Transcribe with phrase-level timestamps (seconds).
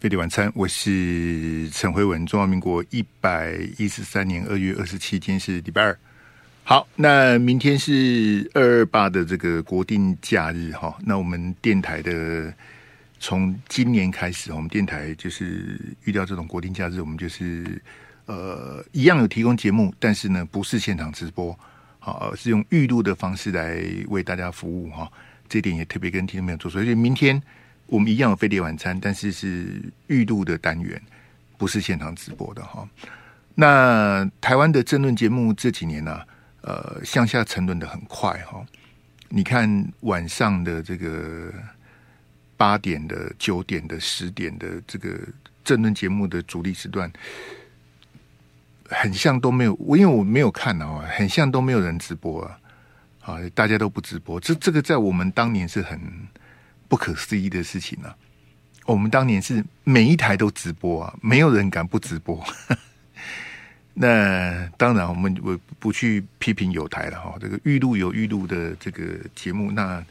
[0.00, 2.24] 飞碟晚餐，我是陈辉文。
[2.24, 5.98] 中华民国一百一十三年二月二十七天是礼拜二。
[6.64, 10.96] 好，那明天是二二八的这个国定假日哈。
[11.04, 12.50] 那我们电台的
[13.18, 17.78] 从今年开始，我们电台就是遇到这种国定假日，我们就是
[18.24, 21.54] 呃一样有提供节目，但是呢不是现场直播，
[21.98, 25.12] 好，是用预录的方式来为大家服务哈。
[25.46, 27.38] 这点也特别跟听众朋友做，所以明天。
[27.90, 31.02] 我们一样有飞碟晚餐，但是是预录的单元，
[31.58, 32.88] 不是现场直播的哈。
[33.56, 36.26] 那台湾的政论节目这几年呢、啊，
[36.62, 38.64] 呃，向下沉沦的很快哈。
[39.28, 41.52] 你看晚上的这个
[42.56, 45.18] 八点的、九点的、十点的这个
[45.64, 47.12] 政论节目的主力时段，
[48.88, 49.74] 很像都没有。
[49.80, 52.56] 我因为我没有看啊，很像都没有人直播啊。
[53.22, 56.00] 啊，大家都不直播，这这个在我们当年是很。
[56.90, 58.16] 不可思议的事情呢、啊！
[58.84, 62.44] 我们当年是每一台都直播啊，没有人敢不直播。
[63.94, 67.36] 那当然，我们我不去批评有台了哈。
[67.40, 69.04] 这个预录有预录的这个
[69.36, 70.04] 节目，那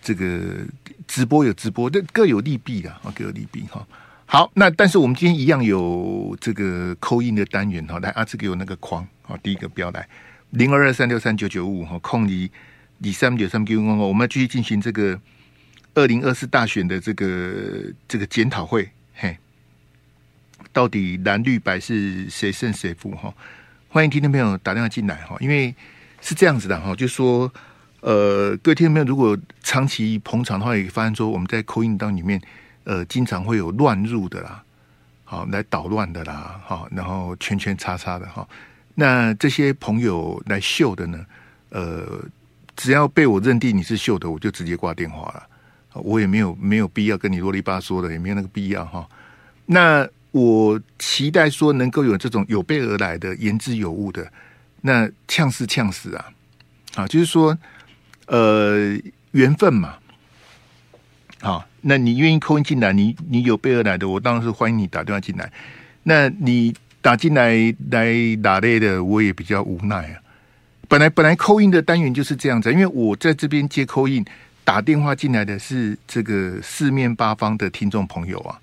[0.00, 0.64] 这个
[1.08, 3.84] 直播有直播，这各有利弊的啊，各有利弊哈。
[4.24, 7.98] 好，那但是我们今天一样有这个扣印的单元哈。
[7.98, 10.08] 来啊，这个有那个框啊，第一个标来
[10.50, 12.48] 零二二三六三九九五哈，空离
[12.98, 15.18] 你三九三九五，我们继续进行这个。
[15.98, 19.36] 二零二四大选的这个这个检讨会，嘿，
[20.72, 23.10] 到底蓝绿白是谁胜谁负？
[23.16, 23.34] 哈，
[23.88, 25.74] 欢迎听众朋友打电话进来哈，因为
[26.20, 27.52] 是这样子的哈，就说
[28.00, 32.40] 呃，各位听众朋友如果长期捧场的话，也发现说我们在 call in 档里面，
[32.84, 34.62] 呃，经常会有乱入的啦，
[35.24, 38.48] 好来捣乱的啦，好，然后圈圈叉叉的哈，
[38.94, 41.26] 那这些朋友来秀的呢，
[41.70, 42.24] 呃，
[42.76, 45.42] 只要被我认定你是秀的，我就直接挂电话了。
[46.02, 49.08] 我也没有没有必要跟你啰里吧嗦的，也没有那个必要哈。
[49.66, 54.30] 那我期待说能够有这种有备而来的言之有物的，
[54.82, 56.24] 那呛是呛死啊！
[56.94, 57.56] 啊，就是说，
[58.26, 58.96] 呃，
[59.32, 59.94] 缘分嘛。
[61.40, 65.50] 好，那你愿意扣音进来，你你有备而来的，我当然是欢迎你打电话进来。
[66.02, 70.20] 那你打进来来打来的，我也比较无奈啊。
[70.88, 74.24] 本来本来扣音的单元就是这样子，因为我在这边接扣音。
[74.68, 78.60] 打电话进来的是这个四面八方的听众朋友啊，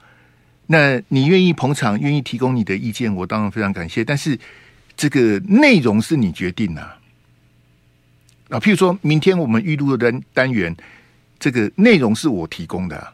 [0.67, 4.05] 那你愿意捧场，愿意提供你的意见，我当然非常感谢。
[4.05, 4.37] 但是
[4.95, 6.95] 这个内容是你决定啊，
[8.49, 10.77] 啊，譬如说明天我们预录的单单元，
[11.39, 13.11] 这个内容是我提供的，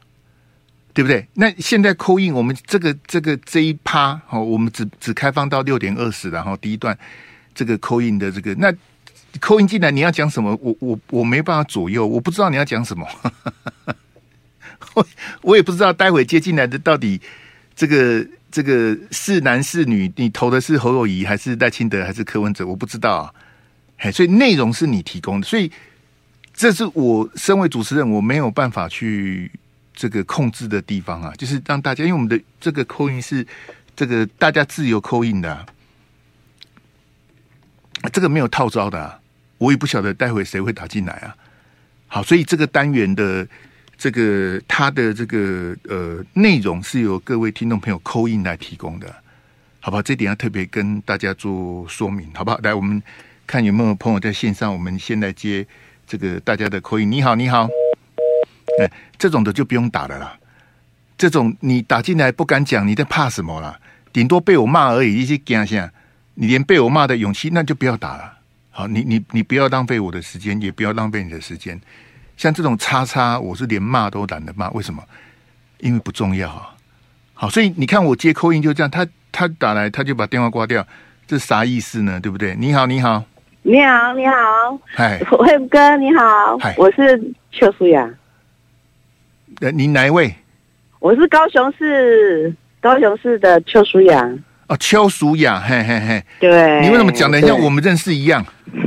[0.94, 1.26] 对不对？
[1.36, 7.00] 那现在扣印我们这个这个这一趴，好，我们只只开放到六点二十，然后第一段
[7.56, 8.70] 这个扣印的这个那。
[9.40, 10.58] 扣音进来，你要讲什么？
[10.62, 13.08] 我我我没办法左右，我不知道你要讲什么。
[14.94, 15.08] 我
[15.42, 17.22] 我也不知道，待会接进来的到底
[17.74, 20.12] 这个这个是男是女？
[20.18, 22.68] 你投的是侯友谊还是赖清德还是柯文哲？
[22.68, 23.34] 我不知道啊。
[23.98, 25.72] 嘿，所以内容是你提供的，所以
[26.54, 29.50] 这是我身为主持人，我没有办法去
[29.94, 31.32] 这个控制的地方啊。
[31.38, 33.48] 就是让大家，因为我们的这个扣音是
[33.96, 35.66] 这个大家自由扣音的，
[38.12, 39.21] 这个没有套招的啊。
[39.62, 41.36] 我也不晓得待会谁会打进来啊！
[42.08, 43.48] 好，所以这个单元的
[43.96, 49.14] 这个它的这个呃内容是由各位听众朋友 call in 来提供的，
[49.80, 50.02] 好不好？
[50.02, 52.58] 这点要特别跟大家做说明，好不好？
[52.64, 53.00] 来，我们
[53.46, 55.64] 看有没有朋友在线上，我们先来接
[56.08, 57.12] 这个大家的 call in。
[57.12, 57.70] 你好，你好，
[58.80, 60.40] 哎，这种的就不用打了啦。
[61.20, 63.80] 这种你打进来不敢讲，你在怕什么啦？
[64.12, 65.94] 顶多被我骂而已，一些惊吓，
[66.34, 68.40] 你连被我骂的勇气，那就不要打了。
[68.72, 71.80] 好，你你你不要浪费我的时间，也不要浪费你的时间。
[72.38, 74.70] 像这种叉叉，我是连骂都懒得骂。
[74.72, 75.04] 为什么？
[75.80, 76.74] 因为不重要啊。
[77.34, 80.88] 好，所以你看我接 call in 就这样，他他打来他就把电话挂掉，
[81.28, 82.20] 这啥意思呢？
[82.20, 82.56] 对不对？
[82.56, 83.24] 你好，你好，
[83.64, 84.34] 你好，你好，
[84.86, 88.10] 嗨， 辉哥你好，嗨，我是邱淑雅。
[89.60, 90.34] 呃，你哪一位？
[91.00, 94.32] 我是高雄市高雄市的邱淑雅。
[94.72, 98.46] 哦，邱淑雅，嘿嘿嘿，对，你为什么讲的像我们认识一样？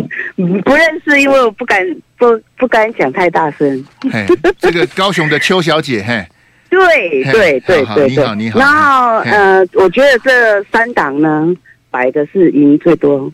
[0.65, 1.79] 不认识，因为我不敢
[2.17, 3.87] 不不敢讲太大声。
[4.11, 4.25] 嘿，
[4.59, 6.27] 这个高雄的邱小姐，嘿，
[6.71, 8.59] 对对对对，你好你好。
[8.59, 11.55] 然后呃，我觉得这三档呢，
[11.91, 13.31] 白的是赢最多，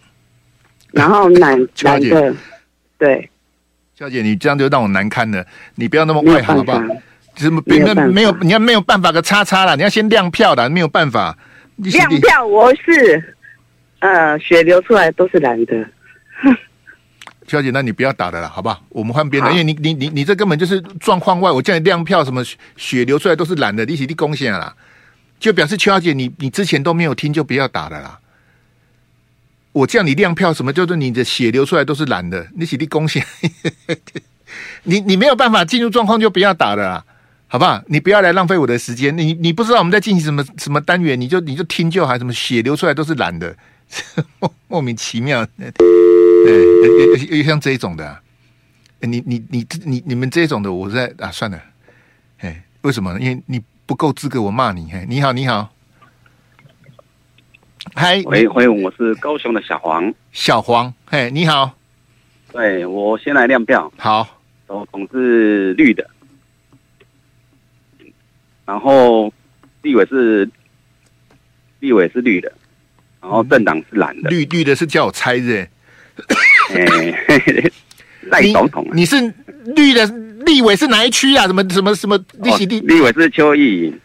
[0.91, 2.35] 然后蓝蓝 的，
[2.99, 3.31] 对，
[3.97, 6.82] 小姐，你这样就让我难堪了，你不要那么外行好不好？
[7.37, 8.37] 怎么没有没有？
[8.41, 11.38] 你要没有办法个叉叉了，你要先亮票的，没有办法。
[11.82, 13.36] 亮票，我是，
[14.00, 15.88] 呃，血流出来都是蓝的。
[17.46, 18.80] 小姐，那你不要打的啦，好不好？
[18.90, 21.50] 我们换边的，因为你你你你这根本就是状况外。
[21.50, 22.44] 我叫你亮票，什么
[22.76, 24.76] 血流出来都是蓝的，你是你贡献了啦。
[25.40, 28.20] 就表示邱小姐你你之前都没有听，就不要打了啦。
[29.72, 32.46] 我叫你亮票，什么叫做你的血流出来都是蓝的？
[32.54, 33.24] 你起立贡献，
[34.84, 37.04] 你你没有办法进入状况，就不要打了啦，
[37.52, 37.82] 好不好？
[37.88, 39.17] 你不要来浪费我的时间。
[39.19, 42.17] 你你不知道我们在进行什么什么单元，你就你就听就好。
[42.17, 43.52] 什么血流出来都是蓝的，
[44.69, 45.44] 莫名其妙。
[45.56, 48.20] 对，又像这一种的、啊，
[49.00, 51.61] 你你你你你们这种的，我在啊，算了，
[52.38, 53.19] 哎，为什么呢？
[53.20, 54.88] 因为你不够资格，我骂你。
[54.93, 55.73] 嘿，你好，你好。
[57.94, 61.75] 嗨，喂喂，我是高雄的小黄，小黄，嘿，你好，
[62.52, 64.38] 对，我先来亮票，好，
[64.69, 66.08] 总统是绿的，
[68.70, 69.32] 然后
[69.82, 70.49] 立委是
[71.81, 72.52] 立委是绿的，
[73.20, 75.69] 然后政党是蓝的，绿绿的是叫我猜的，
[76.72, 77.70] 哎，
[78.31, 79.17] 赖总统，你是
[79.75, 80.06] 绿的
[80.46, 81.49] 立委是哪一区啊？
[81.49, 82.64] 什么什么什么立席？
[82.64, 84.00] 立委是邱意莹。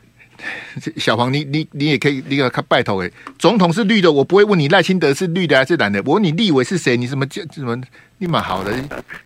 [0.98, 6.98] 小黄，你你你也可以，你要看拜托哎，总统是绿的，我不会问你赖清德是绿的还是蓝的，我问你立委是谁？
[6.98, 7.80] 你什么叫什么？
[8.18, 8.74] 你蛮好的，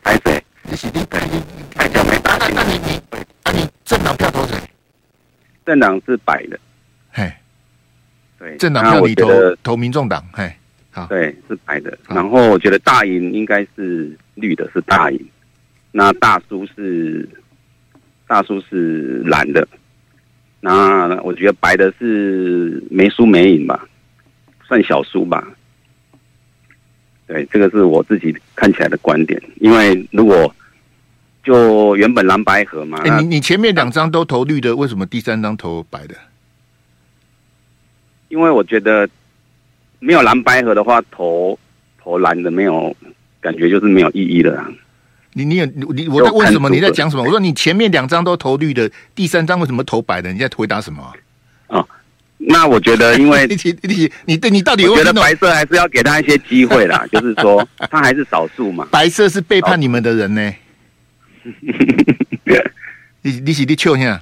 [0.04, 1.42] 还是你是你你
[1.74, 3.02] 太久没打，那那你你
[3.44, 4.58] 啊你政党票投谁？
[5.70, 6.60] 政党是白的，
[7.12, 7.32] 嘿，
[8.40, 9.30] 对，政党票你投
[9.62, 10.52] 投民众党，嘿，
[10.90, 11.96] 好，对，是白的。
[12.08, 15.24] 然后我觉得大赢应该是绿的，是大赢，
[15.92, 17.30] 那大叔是
[18.26, 19.68] 大叔是蓝的。
[20.60, 23.88] 那我觉得白的是没输没赢吧，
[24.68, 25.48] 算小输吧。
[27.28, 29.40] 对，这个是我自己看起来的观点。
[29.58, 30.52] 因为如果
[31.44, 36.16] 就原本蓝白盒嘛，欸、你你前面两张都投绿的，为什么第三张投白的？
[38.28, 39.10] 因为我觉得
[40.00, 41.58] 没有蓝白盒的话，投
[42.00, 42.96] 投蓝的没有
[43.42, 44.64] 感觉，就是没有意义的。
[45.34, 46.70] 你你有你我在问什么？
[46.70, 47.24] 你在讲什么？
[47.24, 50.32] 我说你前面两张都投绿的，第三张为什么投白的？
[50.34, 51.14] 你在回答什么？
[51.68, 51.88] 哦，
[52.38, 58.88] 那我觉得因为 你你你对你到底我觉得白色还是要给他一些机会啦， 就是说他还是少数嘛。
[58.92, 60.54] 白色是背叛你们的人呢。
[63.22, 64.22] 你你是你笑啥？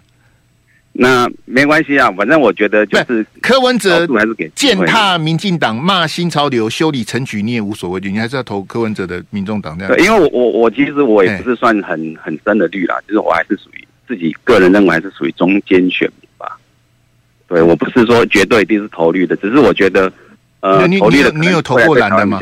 [1.00, 9.95] 那没关系啊，反正我觉得就是柯文哲还是给践踏民进党、骂新潮流、修理陈菊，你也无所谓，你还是要投柯文哲的民众党这样。
[10.00, 16.57] 因为我我我其实我也不是算很很深的绿啦，就是我还是属于自己个人认为还是属于中间选民吧。
[17.47, 20.12] 对，我不是说绝对一定是投绿的，只是我觉得
[20.62, 22.39] 呃，投绿的你有投过蓝的吗？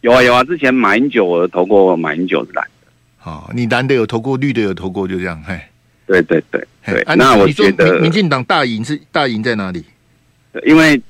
[0.00, 2.66] 有啊有啊，之前马英九我投过马英九的蓝
[3.26, 3.32] 的。
[3.32, 5.58] 哦，你蓝的有投过，绿的有投过，就这样嘿。
[6.06, 9.84] 对对对对，那我觉得民进党大赢是大赢在哪里？
[10.64, 11.00] 因为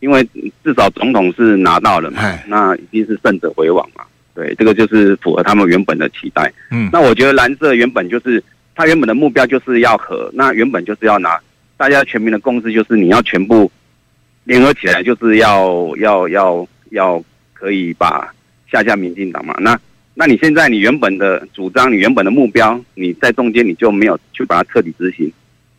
[0.00, 0.26] 因为
[0.64, 4.02] 至少总统是拿到了嘛，那一定是胜者为王嘛。
[4.34, 6.50] 对，这个就是符合他们原本的期待。
[6.70, 8.42] 嗯，那我觉得蓝色原本就是
[8.74, 11.38] 他原本的目标就是要和，那原本就是要拿
[11.76, 13.70] 大家全民的共识，就是你要全部
[14.44, 17.22] 联合起来，就是要要要要
[17.52, 18.32] 可以把
[18.72, 19.54] 下架民进党嘛。
[19.60, 19.78] 那
[20.18, 25.30] 那你现在你原本的主张，你原本的目标，你在中间你就没有去把它彻底执行，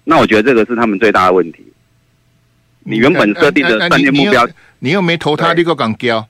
[0.04, 1.66] 那我觉得这个是他们最大的问题。
[2.84, 4.48] 你原本设定的战略目标，
[4.78, 6.24] 你又没投他，立个敢交？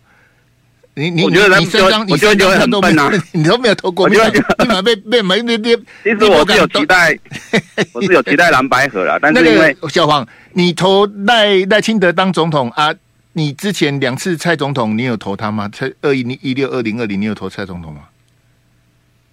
[0.96, 3.12] 你你我觉得他们就我觉得就会很笨啊！
[3.34, 5.78] 你都没有投过，我觉得立马被被没那边。
[6.04, 7.20] 其实我是有期待，
[7.94, 12.96] 我是有期待蓝白河了，但是因为小黄，你投赖赖清德当总统啊。
[13.38, 15.70] 你之前两次蔡总统，你有投他吗？
[15.72, 18.02] 蔡二零一六、二零二零，你有投蔡总统吗？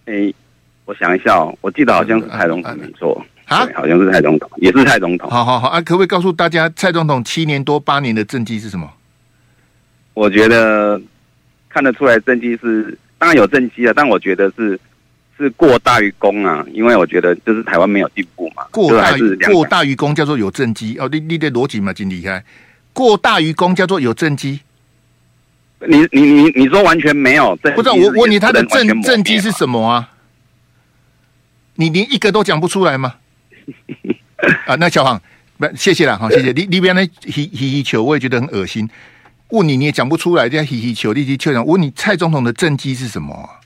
[0.05, 0.35] 哎、欸，
[0.85, 5.31] 我想一下哦，我记得好像是蔡总统没错啊，好像是蔡总统，也是蔡总统。
[5.31, 8.93] 好好好啊，可不可以告诉大家，蔡总统七年多八年的政绩是什么？
[10.13, 11.01] 我觉得
[11.71, 14.79] 看得出来政绩是当然有政绩啊，但我觉得是
[15.39, 22.45] 是过大于功啊，因为我觉得就是台湾没有进步嘛，过大于过大于功叫做有政绩哦，你你的逻辑嘛，真厉害。
[22.95, 24.61] 过大于功叫做有政绩，
[25.87, 27.55] 你你你你说完全没有？
[27.57, 30.11] 不知道我问你他的政政绩是什么啊？
[31.75, 33.17] 你连一个都讲不出来吗？
[34.67, 35.21] 啊，那小黄，
[35.59, 36.67] 不，谢谢了，好，谢谢你。
[36.67, 38.89] 你边那嘻嘻嘻球，我也觉得很恶心。
[39.49, 41.67] 问你你也讲不出来，这样嘻嘻球，立即球场。
[41.67, 43.61] 问你蔡总统的政绩是什么啊？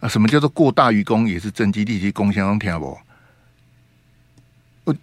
[0.00, 1.84] 啊，什么叫做过大于功也是政绩？
[1.84, 2.98] 立即功相当听不？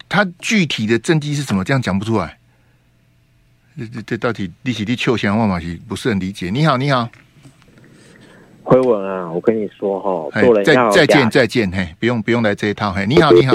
[0.08, 1.64] 他具体的政绩是什么？
[1.64, 2.36] 这样讲不出来。
[3.78, 6.50] 这这这到底利息的秋香万马西不是很理解。
[6.50, 7.08] 你好，你好，
[8.64, 13.06] 辉文啊，我跟你说哈，做人再再见再见嘿，不用不用来这一套嘿。
[13.06, 13.54] 你好，你好，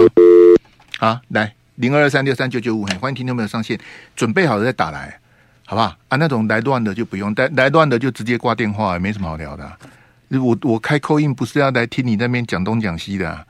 [0.98, 3.78] 好来零二二三六三九九五嘿，欢迎听众朋友上线，
[4.16, 5.20] 准备好了再打来，
[5.66, 5.94] 好不好？
[6.08, 9.78] 啊，那种来乱的就不用，来来乱的就直接挂电话，没什么好聊的、啊。
[10.30, 13.46] 我我开 call in 不是要来听你那边讲东讲西的、啊，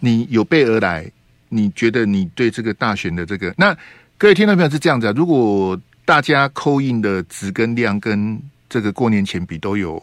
[0.00, 1.10] 你有备而来。
[1.48, 3.76] 你觉得你对这个大选的这个，那
[4.16, 5.12] 各位听众朋友是这样子啊？
[5.16, 10.02] 如果大家 call in 的值跟量跟这个过年前比都有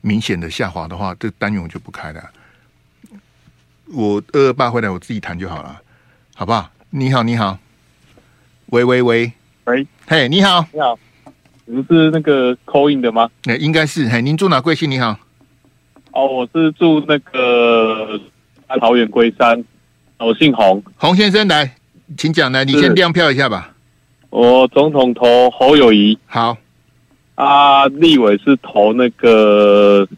[0.00, 2.22] 明显的下滑的话，这个单元我就不开了。
[3.92, 5.80] 我二二八回来我自己谈就好了，
[6.34, 6.70] 好不好？
[6.90, 7.58] 你好，你好，
[8.66, 9.32] 喂喂喂，
[9.64, 10.98] 喂，嘿，你好，你好，
[11.66, 13.30] 你们是那个 call in 的吗？
[13.44, 14.90] 哎，应该是，嘿，您住哪贵姓？
[14.90, 15.18] 你好，
[16.12, 18.20] 哦，我是住那个
[18.80, 19.62] 桃园龟山，
[20.18, 21.74] 我姓洪，洪先生来，
[22.16, 23.74] 请讲来，你先亮票一下吧。
[24.30, 26.56] 我总统投侯友谊，好，
[27.34, 30.08] 啊，立委是投那个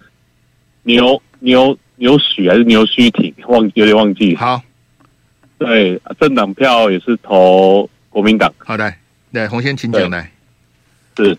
[0.84, 3.34] 牛牛牛许还是牛须挺？
[3.48, 4.36] 忘有点忘记。
[4.36, 4.62] 好。
[5.58, 8.52] 对，政党票也是投国民党。
[8.58, 8.92] 好的，
[9.30, 10.30] 来洪先请讲来。
[11.16, 11.36] 是，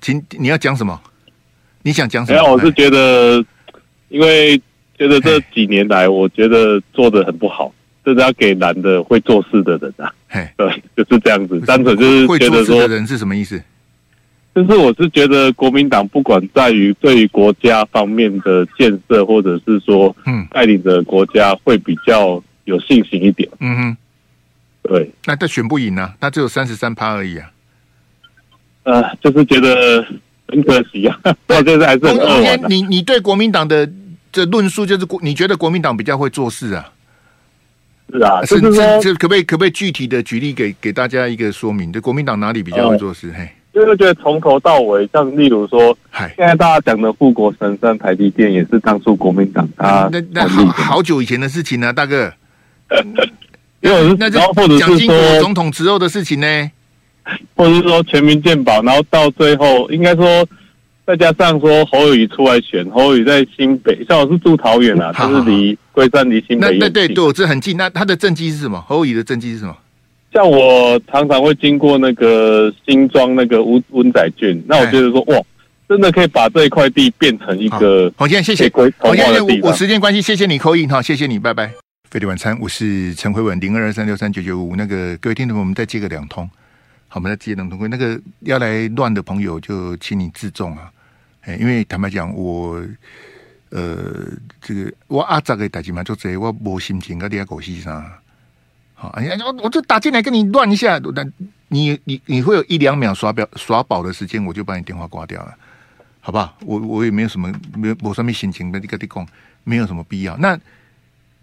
[0.00, 1.00] 请你要讲什么？
[1.82, 2.40] 你想讲什么？
[2.40, 3.44] 没有，我是觉得，
[4.08, 4.60] 因为
[4.98, 7.72] 觉得这几年来，我觉得做的很不好，
[8.04, 10.12] 这是要给男的会做事的人啊。
[10.28, 11.60] 嘿， 对，就是这样子。
[11.60, 13.62] 单纯就是觉得说，人是什么意思？
[14.54, 23.48] 就是我是觉得国民党不管在于对于国家方面的建设，或者是说，嗯，带领着国家会比较有信心一点。
[23.60, 23.96] 嗯哼，
[24.82, 25.08] 对。
[25.26, 26.12] 那他选不赢呢？
[26.18, 27.52] 他只有三十三趴而已啊。
[28.82, 30.04] 呃，就是觉得
[30.48, 31.16] 很可惜啊。
[31.46, 32.60] 到现在还是很二完。
[32.68, 33.88] 你你对国民党的
[34.30, 36.90] 这论述，就是国你觉得国民党比较会做事啊？
[38.10, 41.92] 是啊，是是，这可不可以可不可以具体的举例给给大家一个说明？
[41.92, 43.32] 这国民党哪里比较会做事？
[43.36, 43.48] 嘿。
[43.70, 45.96] 就是觉得从头到尾，像例如说，
[46.36, 52.32] 现在大家讲的护国神山台积电，也是当初国民党啊那那好好久以前的事情呢，大哥。
[53.80, 56.70] 因为那然后或者是说总统之后的事情呢，
[57.54, 60.44] 或者是说全民健保，然后到最后应该说
[61.08, 67.78] 再加上说侯友宜出来选，侯友宜在新北，像我是住桃园啊，就是离龟山离新北那对对，我这很近。
[67.78, 68.78] 那他的政绩是什么？
[68.86, 69.74] 侯友宜的政绩是什么？
[70.34, 75.42] 像我常常会经过那个新庄那个温温仔郡，那我觉得说哇，
[75.88, 81.72] 真的可以把这一块地变成一个好，现在谢谢，好，现在我时间关系，谢谢你 call in 哈，谢谢你，拜拜。
[82.10, 84.76] 飞利晚餐，我是陈辉文，零二二三六三九九五。
[84.76, 86.46] 那个各位听众朋友，我们再接个两通，
[87.08, 87.88] 好，我们再接两通。
[87.88, 90.90] 那个要来乱的朋友，就请你自重啊，
[91.56, 92.84] 因为坦白讲，我
[93.70, 94.26] 呃，
[94.60, 98.04] 这个我阿杂个代志嘛，就这，我无心情跟你狗戏上。
[98.94, 101.32] 好，哎呀，我就打进来跟你乱一下，但
[101.68, 105.54] 你你你会有一两秒耍表耍宝的时间，我就把你电话挂掉了，
[106.20, 106.56] 好不好？
[106.62, 109.26] 我我也没有什么没有我上面心情跟，你跟你讲，
[109.62, 110.36] 没有什么必要。
[110.38, 110.58] 那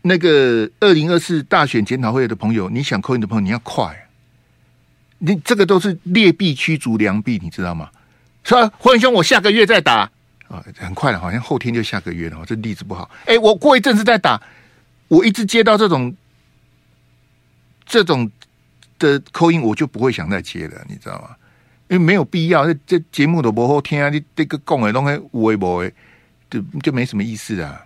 [0.01, 4.07] 那个二零二四大选检讨会的朋友，你想扣你的朋友，你要快，
[5.19, 7.89] 你这个都是劣币驱逐良币，你知道吗？
[8.45, 10.09] 说霍文兄，我下个月再打
[10.47, 13.09] 啊，很快了，好像后天就下个月了，这例子不好。
[13.25, 14.41] 哎，我过一阵子再打，
[15.09, 16.15] 我一直接到这种。
[17.87, 18.27] 这种
[18.97, 21.35] 的 call in 我就不会想再接了，你知道吗？
[21.87, 24.09] 因为没有必要，这这节目都不好听啊！
[24.09, 25.93] 你这个讲的东西无谓无谓，
[26.49, 27.85] 就就没什么意思啊，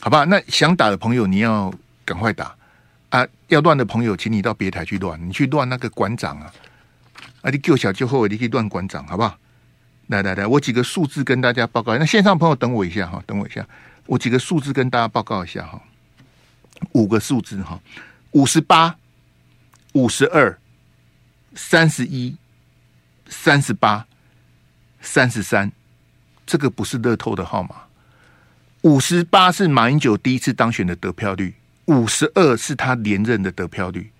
[0.00, 0.24] 好吧？
[0.24, 1.70] 那想打的朋友你要
[2.02, 2.56] 赶快打
[3.10, 3.26] 啊！
[3.48, 6.50] 要乱的朋友，请你到别台去乱，你去乱那个馆长啊！
[7.42, 9.36] 啊，你救小就后，你可以乱馆长，好不好？
[10.10, 11.96] 来来来，我几个数字跟大家报告。
[11.98, 13.66] 那线上朋友等我一下哈，等我一下，
[14.06, 15.82] 我几个数字跟大家报告一下哈，
[16.92, 17.80] 五个数字哈，
[18.32, 18.94] 五十八。
[19.94, 20.56] 五十二、
[21.56, 22.36] 三十一、
[23.26, 24.06] 三十八、
[25.00, 25.72] 三十三，
[26.46, 27.74] 这个不是乐透的号码。
[28.82, 34.12] 五十八是马英九第一次当选的得票率，五十二是他连任的得票率，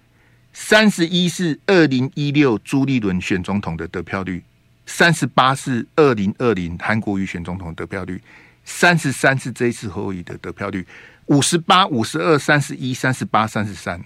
[0.53, 4.43] 三十一是二零一六朱立伦选总统的得票率，
[4.87, 8.21] 三十八是二零二零韩国瑜选总统得票率，
[8.65, 10.87] 三十三是这一次侯友宜的得票率。
[11.27, 14.01] 五十八、五十二、三十一、三十八、三十三。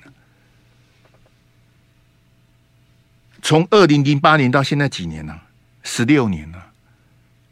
[3.40, 5.43] 从二零零八年到现在几年了？
[5.83, 6.73] 十六年了。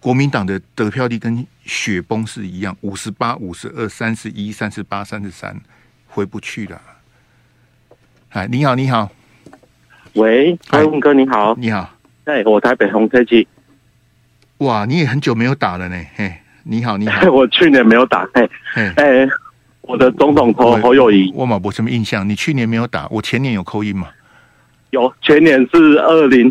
[0.01, 5.59] 国民党的得票率跟雪崩是一样，五十八、五十二、三十一、三十八、三十三，
[6.09, 6.83] 回不去了。
[8.31, 9.13] 哎，你好，你好，
[10.15, 13.47] 喂，辉文哥，你好，你好，哎，我台北红车机。
[14.59, 15.97] 哇，你也很久没有打了呢。
[16.15, 18.29] 嘿，你好，你好， 我去年没有打。
[18.33, 18.49] 嘿，
[18.97, 19.29] 哎，
[19.81, 22.29] 我的总统投侯友谊，我嘛没什么印象。
[22.29, 24.09] 你去年没有打，我前年有扣印吗？
[24.91, 26.49] 有，前年是二零，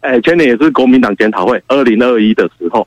[0.00, 2.86] 哎，前年也是国民党检讨会，二零二一的时候。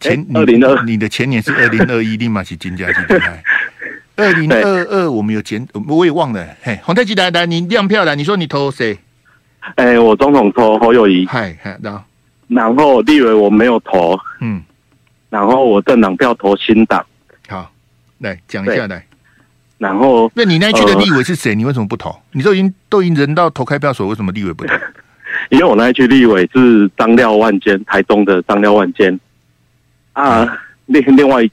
[0.00, 3.42] 前二零二，你的前年是二零二一， 立马去金家去厉害。
[4.16, 6.48] 二零二二，我们有检，我也忘了。
[6.62, 8.98] 嘿，洪太吉来来，你亮票来，你说你投谁？
[9.76, 11.26] 哎，我总统投侯友谊。
[11.26, 12.02] 嗨嗨，然后
[12.48, 14.62] 然后立委我没有投，嗯，
[15.30, 17.04] 然后我政党票投新党。
[17.48, 17.70] 好，
[18.18, 19.04] 来讲一下来。
[19.78, 21.50] 然后，那你那一区的立委是谁？
[21.50, 22.12] 呃、你为什么不投？
[22.32, 24.74] 你都已经都已经人到投开票所，为什么立委不投？
[25.50, 29.18] 因为我那一区立委是张廖万坚，台中的张廖万坚
[30.14, 30.44] 啊。
[30.86, 31.48] 另、嗯、另外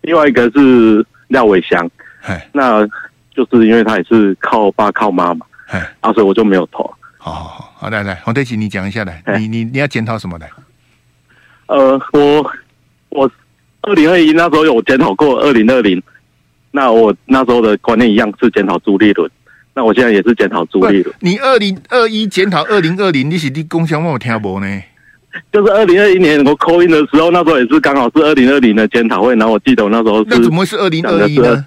[0.00, 1.86] 另外一个是廖伟翔，
[2.22, 2.86] 哎，那
[3.34, 6.90] 就是因为他也是靠爸靠妈嘛，哎，啊，所以我就没有投。
[7.18, 10.50] 好好好，好来来，黄德吉，你讲一下来，你你你要检讨什么来？
[11.66, 12.50] 呃，我
[13.10, 13.30] 我
[13.82, 16.02] 二零二一那时候有检讨过二零二零。
[16.70, 19.28] 那我那时候的观念一样是检讨朱立伦，
[19.74, 21.16] 那我现在也是检讨朱立伦。
[21.20, 24.82] 你二零二一检讨二零二零，你是你共享我听不呢？
[25.50, 31.64] 就是二零二一年我 call in 的时候，那时候也是刚好是二零二零的检讨会，然后我记得我那时候是那怎么会是二零二一呢？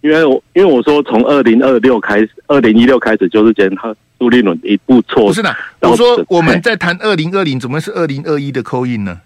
[0.00, 5.26] 因为我因为我说从二零二六开始，二零一六开始就是检讨朱立伦一步错。
[5.26, 9.20] 不是的，我说我们在谈二零二零，怎么是二零二一的 call in 呢？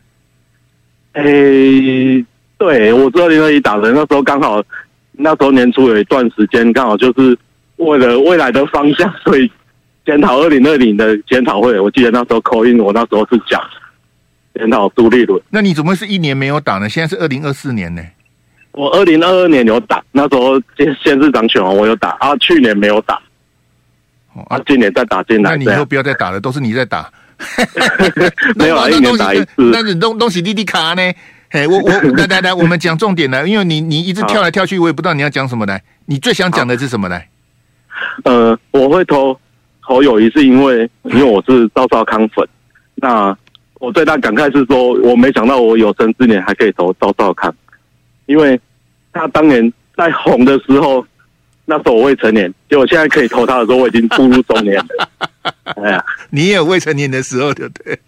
[1.12, 2.24] 诶、欸，
[2.58, 4.62] 对，我是二零二一打的，那时候刚好。
[5.14, 7.38] 那时候年初有一段时间，刚好就是
[7.76, 9.48] 为了未来的方向，所以
[10.06, 11.78] 检讨二零二零的检讨会。
[11.78, 13.60] 我记得那时候 call in，我那时候是讲
[14.54, 15.40] 检讨朱立伦。
[15.50, 16.88] 那你怎么会是一年没有打呢？
[16.88, 18.02] 现在是二零二四年呢？
[18.72, 23.20] 我二零二二年有打，那时候县县市长选完我有打，啊，去年没有打，
[24.48, 25.50] 啊，今年再打进来。
[25.50, 27.10] 那你以后不要再打了，都是你在打。
[28.56, 29.54] 没有啊，一年打一次。
[29.56, 31.02] 那你东东西滴滴卡呢？
[31.50, 35.82] 哎，我我来来来，我们讲重点来，因为你你一直跳来跳去，我也不知道你要讲什么来。
[36.06, 37.28] 你最想讲的是什么来？
[38.24, 39.38] 呃，我会投
[39.86, 42.46] 投友谊，是因为因为我是赵少康粉。
[42.94, 43.36] 那
[43.74, 47.54] 我最大感慨是说，我没想到我有生之年还可以投赵少康，
[48.32, 48.58] 因为
[49.12, 51.06] 他当年在红的时候，
[51.66, 55.08] 那时候我未成年，结果现在可以投他的时候，我已经步入中年了。
[55.76, 57.98] 哎呀，你也有未成年的时候，对不对？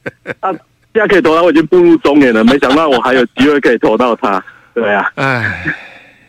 [0.41, 0.51] 啊
[0.95, 2.43] 现在可以投他，我已经步入中年了。
[2.45, 5.65] 没想到我还有机会可以投到他，对啊，哎，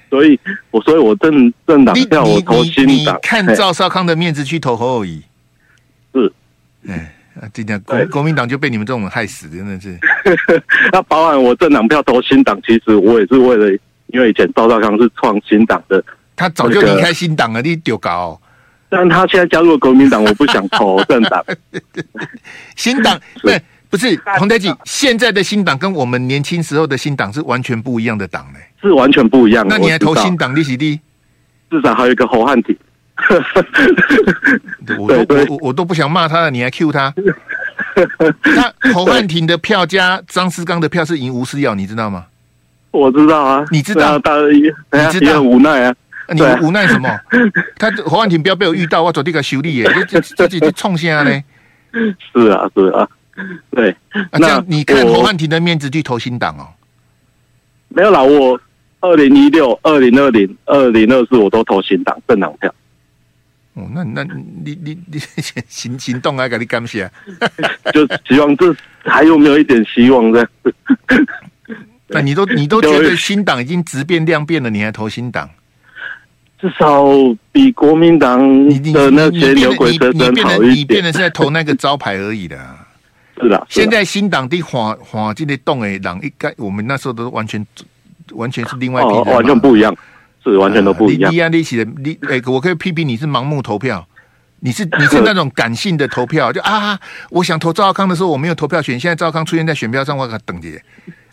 [0.09, 0.37] 所以
[0.71, 5.23] 我所以我政政党票我投新党，看赵少康的面子去投侯友谊，
[6.13, 6.33] 是，
[6.89, 7.13] 哎，
[7.53, 9.97] 今天国国民党就被你们这种人害死，真的是。
[10.91, 13.69] 那包含我政党票投新党，其实我也是为了，
[14.07, 16.03] 因为以前赵少康是创新党的，
[16.35, 18.39] 他早就离开新党了，你丢搞。
[18.89, 21.43] 但他现在加入了国民党，我不想投政党。
[22.75, 23.61] 新党对。
[23.87, 29.65] 不是洪德吉，现在的新党跟我们年轻时候的新党是完全不一样的党呢，是完全不一样。
[29.69, 30.53] 那你还投新党？
[30.53, 30.99] 利息低，
[31.69, 32.75] 至少还有一个侯汉廷。
[34.99, 37.13] 我都我我都不想骂他了，你还 Q 他？
[38.43, 42.25] 那侯汉廷的票加张思刚的票是赢吴思瑶，你知道吗？
[42.91, 44.17] 我知道啊，你知道？
[44.19, 44.71] 当然，你
[45.11, 45.95] 知道无奈啊？
[46.29, 47.09] 你无奈什么？
[47.77, 51.43] 他侯汉廷不要被我遇到，我走这个修理耶，这这这这冲下呢？
[52.33, 53.07] 是啊，是啊。
[53.71, 53.91] 对，
[54.31, 56.67] 啊、这样你看侯汉廷的面子去投新党哦？
[57.89, 58.59] 没有啦，我
[59.01, 62.73] 二零一六、二零二零、二零二四我都投新党政党票。
[63.75, 65.19] 哦，那那你你你
[65.67, 67.09] 行行动啊，给你感谢，
[67.93, 70.49] 就希望这还有没有一点希望这样？
[72.07, 75.49] 那你都你都 觉得新党已经直变量变了，你还投新党？
[76.57, 77.03] 至少
[77.51, 80.77] 比国民党的那些牛鬼蛇神好一点。
[80.77, 82.57] 你变的是在投那个招牌而已的。
[83.41, 87.63] 是的，现在新党的华华进的动诶，党一概我们那时候都完全
[88.31, 89.93] 完全是另外一批人，完全不一样，
[90.51, 91.33] 是完全都不一样。
[91.33, 94.07] 你啊，你写的你哎，我可以批评你是盲目投票，
[94.59, 100.69] 你是你是那种感性的投票，就啊，我想投赵康的时候我没有投票权，现在赵康出现在选票上，我等着。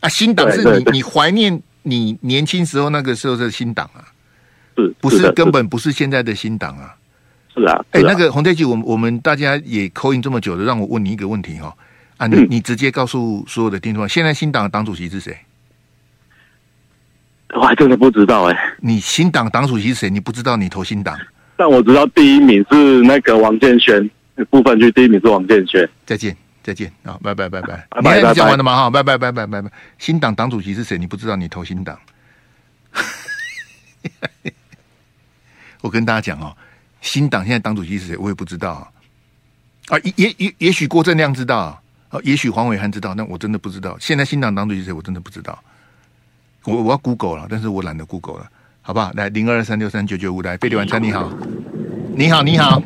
[0.00, 4.02] 啊，新党是你你怀念你年轻时候那个时候的新党啊，
[4.76, 6.94] 是不是根本不是现在的新党啊？
[7.54, 11.72] 是啊，哎，那个洪德吉，我们我们大家也 call in 这么久了，让我问你一个问题哈。
[12.16, 15.36] 啊，你你直接告诉所有的听众，现在新党的党主席是谁？
[17.52, 18.74] 我还真的不知道哎、欸。
[18.78, 20.10] 你新党党主席是谁？
[20.10, 20.56] 你不知道？
[20.56, 21.16] 你投新党？
[21.56, 24.08] 但我知道第一名是那个王建煊，
[24.50, 25.88] 部分区第一名是王建煊。
[26.06, 27.18] 再见，再见啊！
[27.22, 27.86] 拜拜拜拜。
[28.00, 28.74] 你还讲完了吗？
[28.74, 29.70] 哈，拜拜拜拜拜拜。
[29.98, 30.98] 新党党主席是谁？
[30.98, 31.36] 你不知道？
[31.36, 31.96] 你投新党？
[35.82, 36.56] 我跟大家讲哦，
[37.00, 38.16] 新党现在党主席是谁？
[38.16, 38.90] 我也不知道
[39.88, 39.98] 啊。
[40.02, 41.80] 也也也也许郭正亮知道。
[42.10, 43.96] 哦，也许黄伟汉知道，那我真的不知道。
[43.98, 44.92] 现在新党党主席是谁？
[44.92, 45.58] 我真的不知道。
[46.64, 48.46] 我我要 Google 了，但是我懒得 Google 了，
[48.80, 49.10] 好不好？
[49.14, 51.30] 来，零二三六三九九五来，贝利晚餐你好，
[52.14, 52.82] 你好，你好。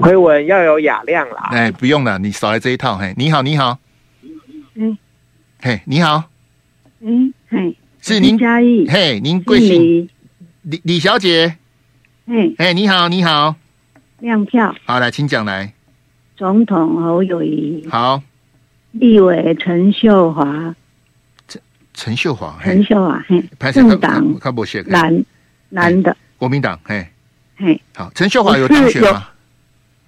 [0.00, 1.48] 回文要有雅量啦。
[1.52, 2.96] 哎，不用了，你少来这一套。
[2.96, 3.78] 嘿，你好，你好。
[4.74, 4.98] 嗯。
[5.60, 6.24] 嘿，你好。
[7.00, 8.86] 嗯，嘿，是您嘉义。
[8.88, 10.08] 嘿，您贵姓？
[10.62, 11.56] 李李小姐。
[12.26, 13.54] 嘿，哎，你好，你好。
[14.18, 14.74] 亮票。
[14.84, 15.72] 好，来，请讲来。
[16.36, 18.20] 总统侯友谊，好，
[18.90, 20.74] 立委陈秀华，
[21.94, 24.24] 陈陈秀华，陈秀华，嘿，政党
[24.86, 25.24] 蓝男
[25.68, 27.06] 男的，国民党，嘿，
[27.56, 29.28] 嘿，好，陈秀华有当选吗？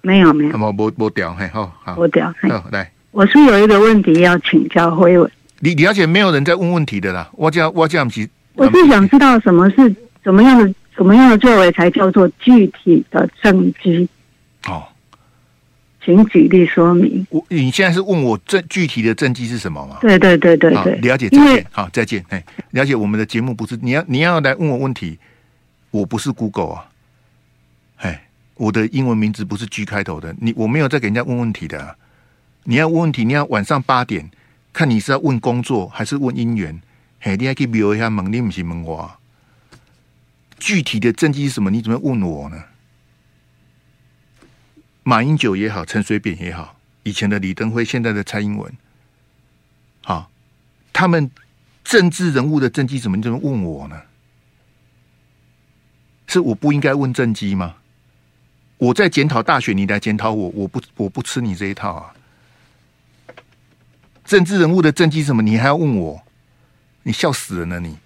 [0.01, 5.29] 没有，没有，没没没掉，嘿，好，好，没掉，好，来，我是有一个问题要请教辉文。
[5.59, 14.07] 你了解没有人在问问题的啦，我叫我叫其，我是想知道什么是怎么样的怎么样的作为才叫做具体的政绩？
[14.67, 14.83] 哦。
[16.05, 17.25] 请举例说明。
[17.31, 19.97] 我你现在是问我这具体的政绩是什么吗？
[20.01, 22.23] 对对对对对，了解，再见，好，再见。
[22.29, 25.17] 哎，了解我们的节目不是你要你要来问我问题，
[25.89, 26.85] 我不是 Google 啊，
[27.97, 31.95] 哎，我的英文名字不是 G 开头的，你我没有在给人家问问题的啊。
[32.65, 34.29] 你要问问题，你要晚上八点，
[34.71, 36.79] 看你是要问工作还是问姻缘？
[37.19, 39.11] 嘿，你还可以瞄一下门，你不是问我。
[40.59, 41.69] 具体的政绩是什么？
[41.71, 42.63] 你怎么问我呢？
[45.07, 48.73] 马英九也好，陈水扁也好，以前的李登辉，现在的蔡英文，
[50.01, 50.31] 好，
[50.91, 51.29] 他们
[51.83, 54.01] 政治人物的政绩怎么你怎么问我呢？
[56.25, 57.75] 是我不应该问政绩吗？
[58.77, 62.11] 我在检讨大选，你来检讨我，我不我不吃你这一套啊！
[64.25, 66.23] 政治人物的政绩什么，你还要问我？
[67.03, 67.99] 你笑死人了你！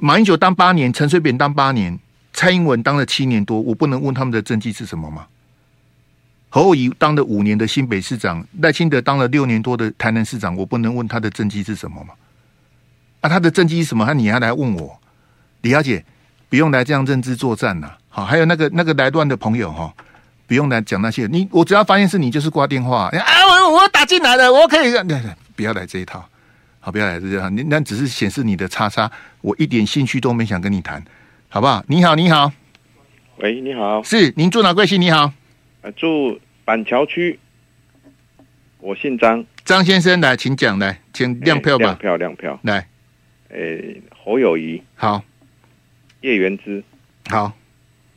[0.00, 1.96] 马英九当八年，陈水扁当八年，
[2.32, 5.28] 蔡英文当了七年多，我不能问他们的政绩是什么吗？
[6.48, 12.14] 侯友宜当了五年的新北市长，赖清德当了六年多的台南市长，我不能问他的政绩是什么吗？
[13.20, 14.06] 啊，他的政绩是什么？
[14.06, 14.98] 他你还来问我？
[15.62, 16.04] 李小姐，
[16.48, 17.90] 不用来这样认知作战呐。
[18.08, 19.92] 好，还有那个那个来乱的朋友哈，
[20.46, 21.26] 不用来讲那些。
[21.26, 23.08] 你我只要发现是你，就是挂电话。
[23.08, 24.92] 啊，我我打进来了，我可以。
[24.92, 25.22] 对对，
[25.56, 26.24] 不要来这一套。
[26.80, 27.50] 好，不要来这一套。
[27.50, 31.04] 你那只是显示你的叉叉，我一点兴趣都没想跟你谈，
[31.48, 31.84] 好不好？
[31.88, 32.52] 你好，你好。
[33.38, 34.02] 喂，你好。
[34.02, 35.00] 是您住哪贵姓？
[35.00, 35.32] 你好。
[35.92, 37.38] 住板桥区，
[38.78, 42.88] 我姓张，张先生来，请讲来，请亮票吧，亮票亮票，来，
[43.50, 45.22] 诶，侯友谊，好，
[46.20, 46.82] 叶元之，
[47.28, 47.52] 好，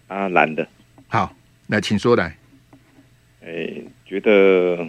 [0.07, 0.67] 啊，蓝的，
[1.07, 1.35] 好，
[1.67, 2.35] 来，请说来，
[3.41, 4.87] 诶，觉得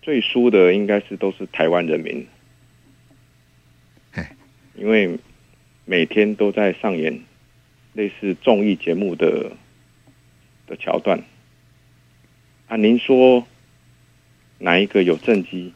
[0.00, 2.26] 最输的应该是都是台湾人民，
[4.74, 5.18] 因为
[5.84, 7.22] 每天都在上演
[7.92, 9.52] 类似综艺节目的
[10.66, 11.18] 的桥段。
[12.68, 13.46] 啊，您说
[14.58, 15.72] 哪一个有政绩？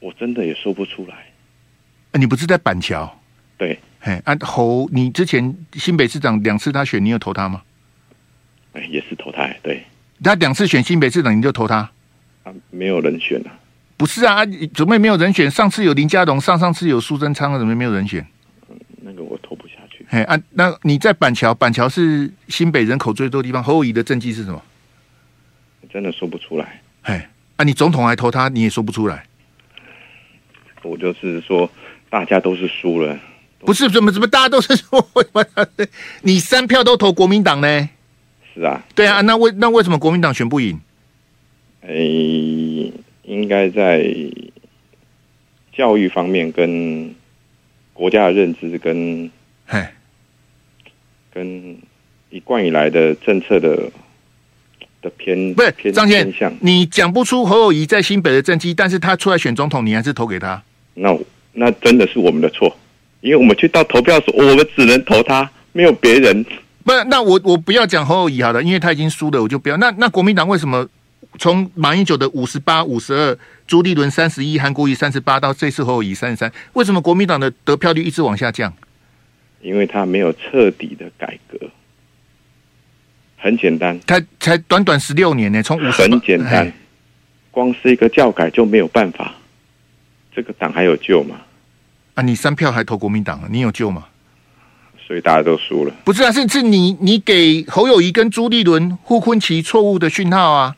[0.00, 1.14] 我真的也说不出来。
[2.12, 3.18] 啊，你不是在板桥？
[3.56, 7.62] 对，嘿，啊侯，你之前新北市长两次他选，你有投他吗？
[8.72, 9.48] 哎，也是投他。
[9.62, 9.84] 对，
[10.22, 11.90] 他两次选新北市长，你就投他？
[12.44, 13.58] 啊，没有人选啊。
[13.96, 15.50] 不是啊，怎么没有人选？
[15.50, 18.24] 上次有林佳龙，上上次有苏贞昌，怎么没有人选？
[18.68, 20.04] 嗯，那个我投不下去。
[20.10, 21.54] 嘿，啊，那你在板桥？
[21.54, 23.64] 板桥是新北人口最多的地方。
[23.64, 24.62] 侯友宜的政绩是什么？
[25.96, 29.24] 真的说不出来，哎，啊，你总统还投他，你也说不出来。
[30.82, 31.70] 我就是说，
[32.10, 33.18] 大家都是输了，
[33.60, 35.02] 不是怎么怎么大家都是输？
[36.20, 37.88] 你三票都投国民党呢？
[38.52, 40.78] 是啊，对啊，那为那为什么国民党选不赢？
[41.80, 41.94] 哎，
[43.22, 44.04] 应该在
[45.72, 47.14] 教育方面跟
[47.94, 49.30] 国家的认知跟，
[49.64, 49.82] 嘿，
[51.32, 51.78] 跟
[52.28, 53.90] 一贯以来的政策的。
[55.16, 60.60] 偏不是张先生，你讲不出侯友宜在新北的政绩，但是他出来选总统，你还是投给他？
[60.94, 61.16] 那
[61.52, 62.76] 那真的是我们的错，
[63.20, 66.44] 因为我们去到投票的时，我们只能投他，没有别人。
[66.84, 69.76] 不是，那我我不要讲侯友宜好了，因为他已经输了，我就不要。
[69.76, 70.88] 那那国民党为什么
[71.38, 78.72] 从马英九的五十八、五十二，朱立伦三十一，韩国瑜三十八，到这次侯友宜三十三，为什么国民党的得票率一直往下降？
[79.62, 81.58] 因为他没有彻底的改革。
[83.46, 86.72] 很简单，他才短短十六年呢，从五十很简单，
[87.52, 89.32] 光是一个教改就没有办法，
[90.34, 91.36] 这个党还有救吗？
[92.14, 94.06] 啊，你三票还投国民党了，你有救吗？
[95.06, 95.94] 所以大家都输了。
[96.02, 100.74] 不是啊，甚至你你给侯友谊跟朱立伦傅崐萁错误的讯号啊！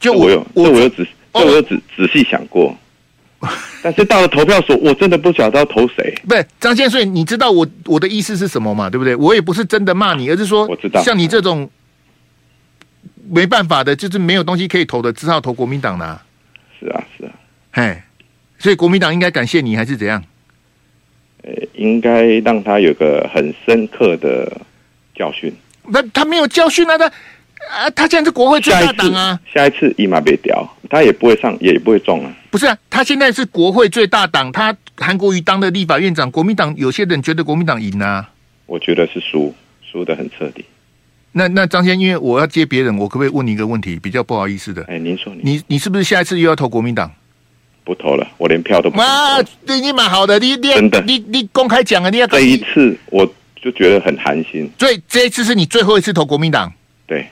[0.00, 2.74] 就我有，我有仔，我有仔仔细想过。
[3.82, 6.12] 但是到了投票所，我真的不晓得要投谁。
[6.28, 8.90] 不是张先生，你知道我我的意思是什么嘛？
[8.90, 9.14] 对不对？
[9.14, 11.70] 我也不是真的骂你，而是说，我知道，像你这种
[13.30, 16.20] 没办法的，就是没有东西可以投的，只好投国民党啦。
[16.80, 17.32] 是啊，是啊，
[17.72, 18.02] 嘿，
[18.58, 20.22] 所以国民党应该感谢你，还是怎样？
[21.44, 24.60] 呃，应该让他有个很深刻的
[25.14, 25.54] 教训。
[25.90, 27.10] 那他没有教训啊，他
[27.68, 32.32] 啊，他现在是国会最大党啊，下一次一马别掉，他也不会上，也不会中啊。
[32.50, 38.30] 不是啊，他现在是国会最大党，他韩国瑜当的立法院长，国民党有些人觉得国民党赢啊，
[38.66, 40.64] 我觉得是输，输的很彻底。
[41.32, 43.98] 那那张先，因为我要接别人，我可不可以问你一个问题？
[44.00, 47.12] 比较不好意思的，哎，您说，你你是不是下一次又要投国民党？
[47.84, 49.02] 不投了，我连票都不投。
[49.02, 53.30] 啊，对你蛮好的，你你真的，你你公开讲啊，你要这一次我
[53.62, 54.70] 就觉得很寒心。
[54.78, 56.72] 所以这一次是你最后一次投国民党。
[57.06, 57.26] 对。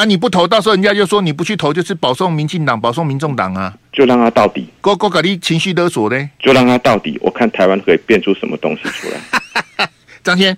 [0.00, 0.04] 啊！
[0.06, 3.76] 你不投，到时候人家就说你不去投，就是保送民进党，保送民众党啊！
[3.92, 6.30] 就让他到底，哥哥搞你情绪勒索呢？
[6.38, 9.90] 就让他到底，我看台湾可以变出什么东西出来。
[10.24, 10.56] 张先，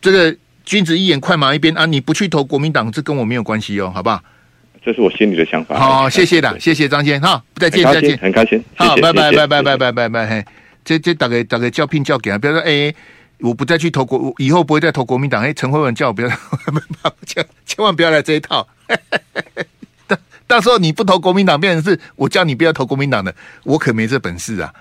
[0.00, 1.86] 这个君子一眼，快马一鞭啊！
[1.86, 4.22] 你不去投国民党，这跟我没有关系哦，好不好？
[4.84, 5.76] 这是我心里的想法。
[5.76, 8.62] 好，谢谢的，谢谢张先哈，再见再见，很开心。
[8.76, 10.44] 好，拜拜拜拜拜拜拜拜嘿，
[10.84, 12.94] 这这大概大概叫聘叫给啊，比如说哎，
[13.44, 15.42] 我不再去投国，以后不会再投国民党。
[15.42, 16.28] 哎，陈慧文叫我不要，
[17.26, 18.66] 千千万不要来这一套。
[20.06, 20.16] 到
[20.48, 24.72] 到时候你不投国民党，变成是我叫你不要投国民党的，我可没这本事啊，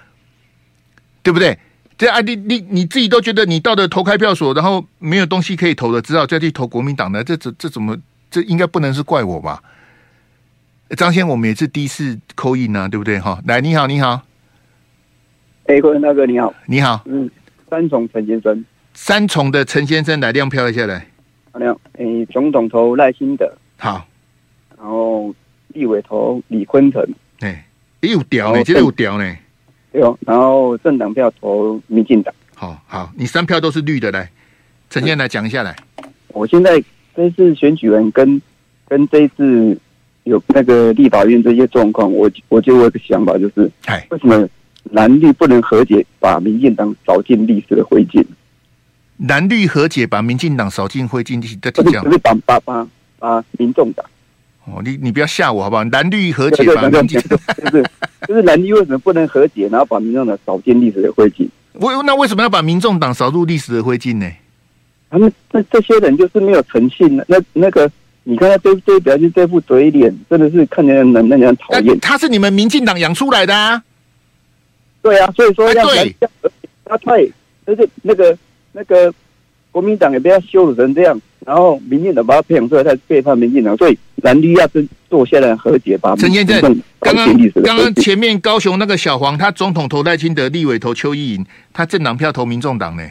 [1.22, 1.58] 对不对？
[1.98, 7.98] 这啊，你你你自己都觉得你到了投开票所，然后没有东西可以投的，只好再去投国民党的，这这这怎么？
[8.32, 9.62] 这应该不能是怪我吧？
[10.98, 13.20] 张先，我们也是第一次 call in 啊，对不对？
[13.20, 14.22] 哈，来，你好，你好，
[15.68, 17.30] 哎，各位大哥，你好，你好，嗯，
[17.74, 21.08] 三重陈先生，三重的陈先生来亮票一下来，
[21.52, 23.52] 好亮，哎，总统投赖清德。
[23.78, 24.06] 好，
[24.78, 25.34] 然后
[25.70, 27.04] 立委投李坤城，
[27.40, 27.66] 哎，
[28.02, 29.36] 又屌呢，这个有屌呢，
[29.92, 30.16] 对哦。
[30.22, 34.30] 然后政党票投民进党，好好，你三票都是绿的，来，
[34.92, 35.76] 陈先来讲一下来。
[36.28, 36.80] 我现在
[37.16, 38.40] 这次选举人跟
[38.88, 39.76] 跟这一次
[40.26, 44.48] 有那个立法院这些状况，我我就有一个想法，就是，哎，为什么
[44.92, 48.24] 蓝绿不能和解，把民进党扫进历史的灰烬？
[49.28, 52.88] 蓝绿和解，把民进党扫进灰烬，这这讲，不是把把把。
[53.20, 54.06] 啊，民众党
[54.66, 55.84] 哦，你你不要吓我好不好？
[55.86, 57.18] 蓝绿和解吧，就
[57.72, 57.84] 是
[58.28, 61.48] 就是蓝绿为什么不能和解，然后把民众党扫进历史的灰烬？
[61.76, 64.30] 为那为什么要把民众党扫入历史的灰烬呢？
[65.10, 67.16] 他们这这些人就是没有诚信。
[67.28, 67.90] 那那个，
[68.24, 71.98] 你看他这这表情这副嘴脸，真的是看起来很让人讨厌。
[72.02, 73.82] 他是你们民进党养出来的啊？
[75.04, 76.16] 对啊，所以说要对，
[76.86, 77.32] 他退，
[77.68, 78.36] 就是那个
[78.72, 79.14] 那个
[79.72, 81.22] 国民党也被他羞辱成这样。
[81.46, 86.16] 然后民进党把他培养出来，他背叛民进党，所以蓝绿要真坐下来和解吧。
[86.18, 86.62] 陈先生，
[87.02, 93.04] 刚刚刚刚前面高雄那个小黄，他总统投赖清德，立委投邱意莹，他政党票投民众党呢？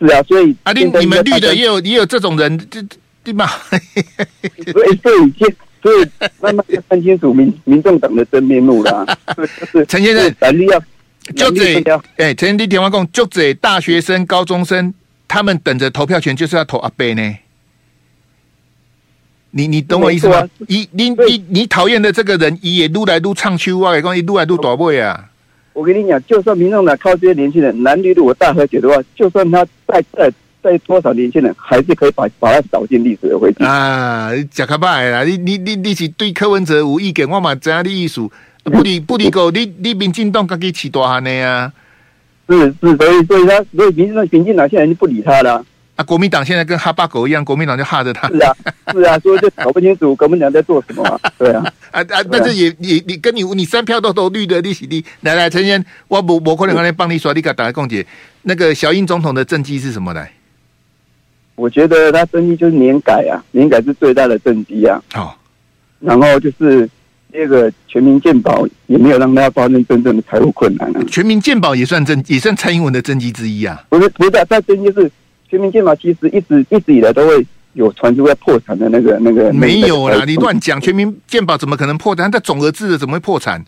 [0.00, 2.82] 是啊，所以啊，你你们绿的也有也有这种人，这
[3.22, 3.46] 对吧？
[3.70, 6.08] 所以所以先所以
[6.40, 9.06] 慢慢要看清楚民民众党的真面目了。
[9.70, 10.80] 是陈先生，蓝绿要
[11.36, 11.74] 就这
[12.16, 14.94] 哎，陈先生电话讲，就这大学生、高中生。
[15.28, 17.36] 他们等着投票权就是要投阿贝呢，
[19.50, 20.48] 你你懂我意思吗？
[20.68, 25.28] 你你你你讨厌的这个人，也撸来撸唱秋啊，讲一撸来撸大尾啊。
[25.74, 30.32] 我跟你讲，就算民众党靠这些年轻人，男女如果大和解的话，就算他再再
[30.64, 34.30] 再多少年轻人，还是可以把把它扫进历史的灰烬啊！
[34.50, 38.26] 讲开白啦，你你你你是对柯文哲无意见，我嘛知影你意思。
[38.64, 41.70] 不离不离够，你你民进党家己起大汉的呀。
[42.48, 45.62] 是是，所以所以他所以民进党民进党现在就不理他了。
[45.96, 48.26] 啊，国民党现在跟哈巴狗一样，国民党就哈着他。
[48.28, 48.56] 是啊，
[48.90, 51.20] 是啊，所以就搞不清楚国民党在做什么。
[51.38, 58.04] 对啊，啊啊，但是也也你跟你你三票都都绿的，你你来来陈先，我我我可能可能帮你说，你给打个共解。
[58.42, 60.32] 那个小英总统的政绩是什么来？
[61.56, 65.00] 我觉得他政绩就是年改啊，年改是最大的政绩啊。
[65.12, 65.34] 好、哦，
[66.00, 66.88] 然后就是。
[67.36, 71.02] 那个全民健保也没有让大家发生真正的财务困难啊！
[71.08, 73.84] 全民健保也算政，也算蔡英文的政绩之一啊！
[73.88, 75.10] 不是，不是，他政绩是
[75.50, 79.52] 全民健保，其实一直一直以来都会有传出要破产的那个那个。
[79.52, 80.80] 没有啦，你乱讲！
[80.80, 82.30] 全民健保怎么可能破产？
[82.30, 83.60] 它总额制的怎么会破产？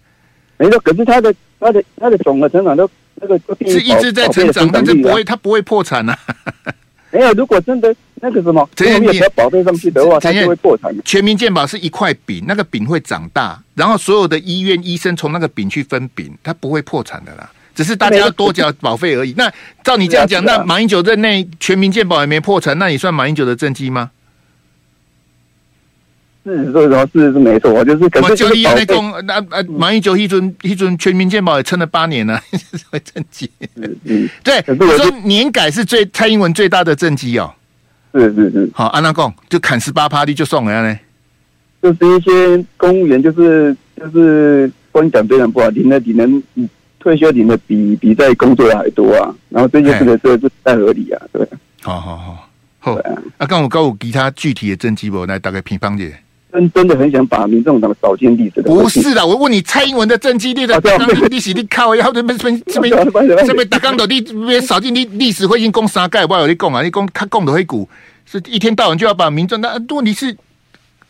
[0.59, 3.37] 没错，可是它的它的它的总额成长都那个
[3.69, 6.17] 是一直在成长，但是不会，它不会破产啊！
[7.17, 10.95] 没有，如果真的那个什么，这些你要保费上去的话，它就会破产。
[11.05, 17.51] 全民健保是一块饼，那个饼会长大，然后所有的医院医生从那个饼去分饼，它不会破产的啦。
[17.75, 19.35] 只是大家要多缴保费而已。
[19.37, 19.53] 那
[19.85, 24.11] 照你这样讲， 那马英九任内全民健保也没破产，那你算马英九的政绩吗？
[26.47, 28.05] 是，所以说是是没错，我就是。
[28.23, 33.51] 我九一那公那呃，马英九一尊一尊全民健保也撑了八年了，什么政绩？
[33.75, 37.53] 嗯嗯，对，我说年改是最蔡英文最大的政绩哦。
[38.15, 40.97] 是是是，好，安娜贡就砍十八趴的就送了呢。
[41.83, 46.69] 就是一些公务员，就是就是观感非常不好，领的领的
[47.01, 49.35] 退休领的比比在工作的还多啊。
[49.49, 51.45] 然后这些这个这个不太合理啊，对。
[51.83, 53.03] 好好好，好啊。
[53.39, 55.27] 啊，刚我告我其他具体的政绩不？
[55.27, 56.17] 来大概平方解。
[56.57, 58.71] 真真的很想把民众党扫进历史的。
[58.73, 67.87] 不是的，我问你，蔡英文的政绩，你的当历史你靠，然后这边这边这边这边大刚的你别扫进历历史会经攻三盖，我有你讲啊，你讲他讲的会股，
[68.25, 69.61] 是一天到晚就要把民众。
[69.61, 70.35] 那问题是，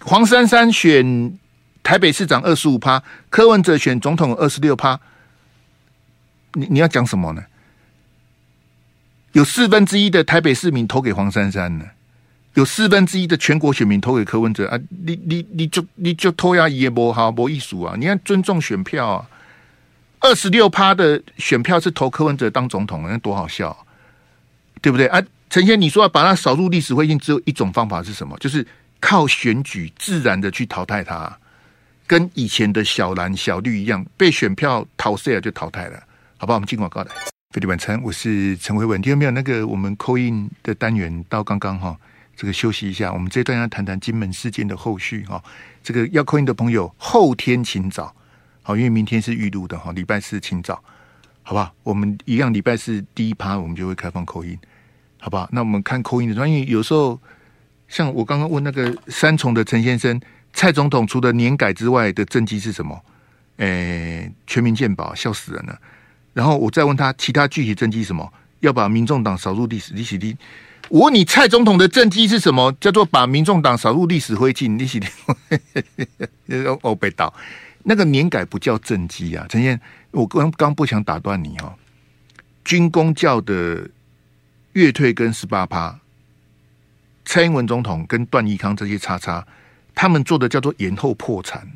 [0.00, 1.38] 黄珊珊选
[1.85, 4.98] 台北市长二十五趴，柯文哲选总统二十六趴，
[6.54, 7.44] 你你要讲什么呢？
[9.30, 11.85] 有四分之一的台北市民投给黄珊珊呢，
[12.56, 14.80] 有四分之一的全国选民投给柯文哲啊！
[15.04, 17.94] 你你你就你就偷呀也不好不艺术啊！
[17.98, 19.28] 你看尊重选票啊，
[20.20, 23.76] 二十六趴的选票是投柯文哲当总统，那多好笑，
[24.80, 25.22] 对不对啊？
[25.50, 28.34] 陈先，你说要把他扫入历史灰烬，只有一种方法是什么？
[28.38, 28.66] 就是
[29.00, 31.38] 靠选举自然的去淘汰他，
[32.06, 36.02] 跟以前的小蓝小绿一样，被选票淘汰了就淘汰了，
[36.38, 36.54] 好吧？
[36.54, 37.10] 我们进广告来。
[37.52, 39.00] 飞利晚餐，我是陈慧文。
[39.02, 39.30] 听到没有？
[39.30, 41.94] 那个我们 coin 的单元到刚刚哈，
[42.37, 43.12] 这个休息一下。
[43.12, 45.42] 我们这段要谈谈金门事件的后续哈。
[45.83, 48.14] 这个要扣音的朋友，后天请早
[48.62, 49.92] 好，因为明天是预录的哈。
[49.92, 50.83] 礼拜四请早，
[51.42, 51.72] 好不好？
[51.83, 54.59] 我们一样，礼拜四第一趴我们就会开放扣音
[55.18, 55.49] 好不好？
[55.53, 57.18] 那我们看扣音的专业，有时候
[57.88, 60.20] 像我刚刚问那个三重的陈先生，
[60.53, 63.01] 蔡总统除了年改之外的政绩是什么？
[63.59, 65.79] 诶、全民健保，笑死人了。
[66.35, 68.31] 然后我再问他其他具体政绩什么？
[68.61, 70.37] 要把民众党扫入历史历史的。
[70.88, 72.70] 我问你蔡总统的政绩是什么？
[72.81, 75.01] 叫做把民众党扫入历史灰烬历史。
[76.83, 77.33] 哦，被盗。
[77.83, 81.75] 那个年改不叫政绩啊，陈燕，我刚刚不想打断你哦。
[82.64, 83.88] 军公教的
[84.72, 85.99] 月退跟十八趴，
[87.25, 89.46] 蔡英文总统跟段宜康这些叉叉，
[89.94, 91.68] 他们做的叫做延后破产。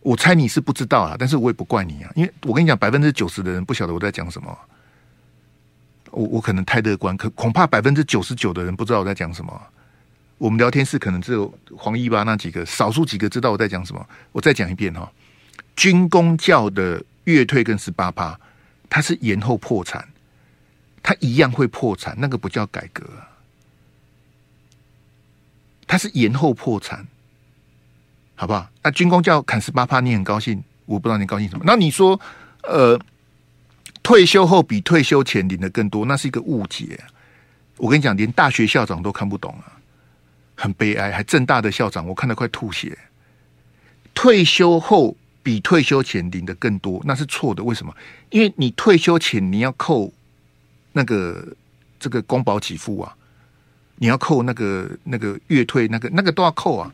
[0.00, 4.58] 我猜你是不知道啊，但是我也不怪你啊，因为我跟你讲，百分之九十的人不晓得我在讲什么。
[6.12, 9.60] 我我可能太乐观，可恐怕百分之九十九的人不知道我在讲什么。
[10.38, 14.06] 我们聊天室可能只有黄一八那几个，少数几个知道我在讲什么。
[14.30, 15.10] 我再讲一遍哈，
[15.74, 18.38] 军公教的月退跟十八趴，
[18.88, 20.08] 它是延后破产，
[21.02, 23.04] 它一样会破产，那个不叫改革，
[25.86, 27.06] 它是延后破产。
[28.34, 28.68] 好不好？
[28.82, 30.60] 那、军公教砍十八趴，你很高兴？
[30.86, 31.62] 我不知道你高兴什么。
[31.64, 32.18] 那你说，
[32.64, 32.98] 呃，
[34.02, 36.98] 退休后比退休前领的更多，那是一个误解。
[37.76, 39.78] 我跟你讲，连大学校长都看不懂啊，
[40.56, 41.10] 很悲哀。
[41.12, 42.96] 还正大的校长，我看得快吐血。
[44.14, 47.62] 退休后比退休前领的更多，那是错的。
[47.64, 47.94] 为什么？
[48.30, 50.12] 因为你退休前你要扣
[50.92, 51.46] 那个
[51.98, 53.16] 这个公保给付啊，
[53.96, 56.92] 你要扣那个那个月退，那个那个都要扣啊。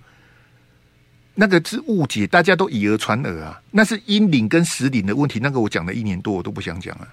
[1.41, 3.63] 那个是误解，大家都以讹传讹啊！
[3.71, 5.39] 那是阴领跟实领的问题。
[5.39, 7.07] 那个我讲了一年多，我都不想讲了。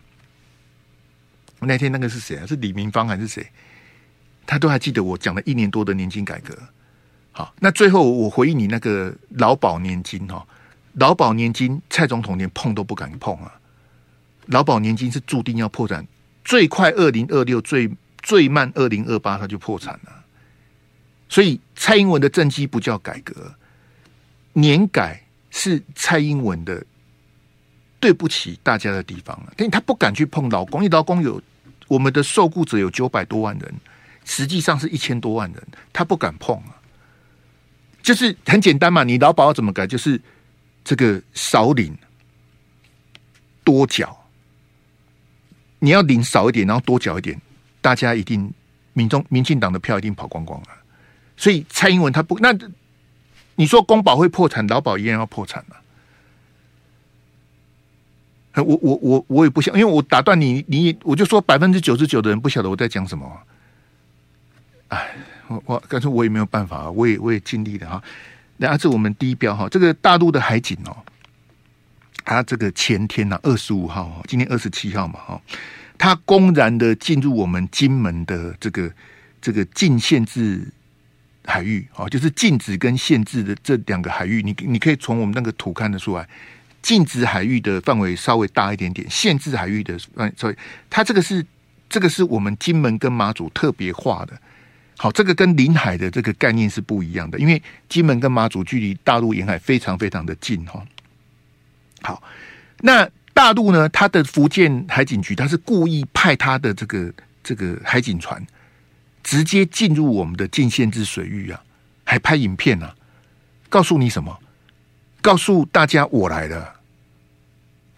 [1.59, 2.45] 那天那个是谁啊？
[2.47, 3.45] 是李明芳还是谁？
[4.47, 6.57] 他都还记得我讲了一年多的年金改革。
[7.33, 10.43] 好，那最后我回应你那个劳保年金哈，
[10.93, 13.53] 劳保年金蔡总统连碰都不敢碰啊！
[14.47, 16.03] 劳保年金是注定要破产，
[16.43, 17.91] 最快二零二六，最
[18.23, 20.25] 最慢二零二八，他就破产了。
[21.29, 23.53] 所以蔡英文的政绩不叫改革。
[24.57, 26.81] 年改是蔡英文的
[27.99, 31.41] 对不起大家的地方了，但他不敢去碰劳工，因为劳工有
[31.89, 33.73] 我们的受雇者有九百多万人，
[34.23, 36.79] 实际上是一千多万人，他不敢碰啊。
[38.01, 39.85] 就是很简单嘛，你劳保要怎么改？
[39.85, 40.21] 就是
[40.85, 41.97] 这个少领
[43.63, 44.25] 多缴，
[45.79, 47.41] 你要领少一点，然后多缴一点，
[47.81, 48.53] 大家一定
[48.93, 50.67] 民众民进党的票一定跑光光了。
[51.35, 52.57] 所以蔡英文他不那。
[53.55, 55.77] 你说公保会破产，劳保一样要破产吗？
[58.57, 63.29] 我我我我也不想，因为我打断你，你我就说百分之九十九的人不晓得我在讲什么。
[64.87, 65.13] 哎，
[65.47, 68.01] 我我但是我也没有办法，我也我也尽力了哈。
[68.55, 70.95] 那这我们第一标哈，这个大陆的海警哦，
[72.23, 75.41] 他这个前天呢，二十五号，今天二十七号嘛哈，
[75.97, 78.89] 他公然的进入我们金门的这个
[79.41, 80.65] 这个禁限制。
[81.45, 86.27] 海域啊，就是禁止跟限制的这两个海域，你你可以从我们那个图看得出来，
[86.81, 90.55] 禁止海域的范围稍微大一点点，限制海域的范，所以
[90.89, 91.45] 它这个是
[91.89, 94.33] 这个是我们金门跟马祖特别划的。
[94.97, 100.81] 好，这个跟领海的这个概念是不一样的，因为金门跟马祖距离大陆沿海非常非常的近哈。
[102.01, 102.23] 好，
[102.79, 108.41] 那大陆呢，它的福建海警局，它是故意派它的这个这个海警船。
[109.25, 111.63] 直接进入我们的禁限制水域啊，
[112.03, 112.95] 还拍影片呢、啊？
[113.69, 114.39] 告诉你什么？
[115.19, 116.75] 告诉大家我来了，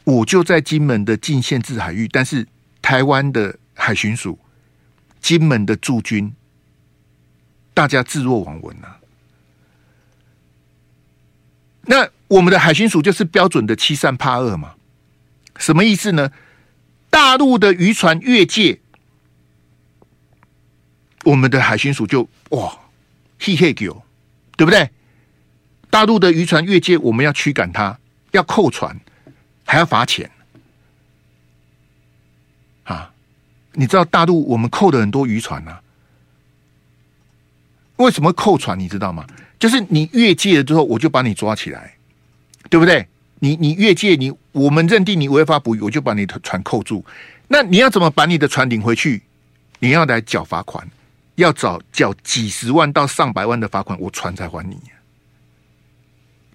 [0.06, 2.48] 我就在金门的禁限制海域，但是
[2.82, 4.40] 台湾的海巡署、
[5.20, 6.34] 金门的驻军，
[7.74, 8.98] 大家置若罔闻啊。
[11.82, 14.76] 那我们的海巡署就是标准的欺善怕恶嘛？
[15.58, 16.32] 什么意思呢？
[17.10, 18.80] 大陆的渔船越界。
[21.28, 22.72] 我们的海巡署就哇，
[23.38, 24.02] 嘿嘿狗，
[24.56, 24.90] 对不对？
[25.90, 28.00] 大陆的渔船越界，我们要驱赶它，
[28.32, 28.98] 要扣船，
[29.66, 30.32] 还要罚钱，
[32.86, 33.12] 啊！
[33.74, 35.82] 你知道大陆我们扣的很多渔船呐、啊？
[37.98, 38.80] 为什么扣船？
[38.80, 39.28] 你知道吗？
[39.60, 41.96] 就是你越界了之后，我就把你抓起来，
[42.70, 43.06] 对不对？
[43.40, 47.04] 你你越界，你我们认定你违法捕鱼，我就把你的船扣住。
[47.50, 49.24] 那你要怎么把你的船领回去？
[49.80, 50.90] 你要来缴罚款，
[51.38, 54.78] 要找缴几十万到上百万的罚款，我船才还你。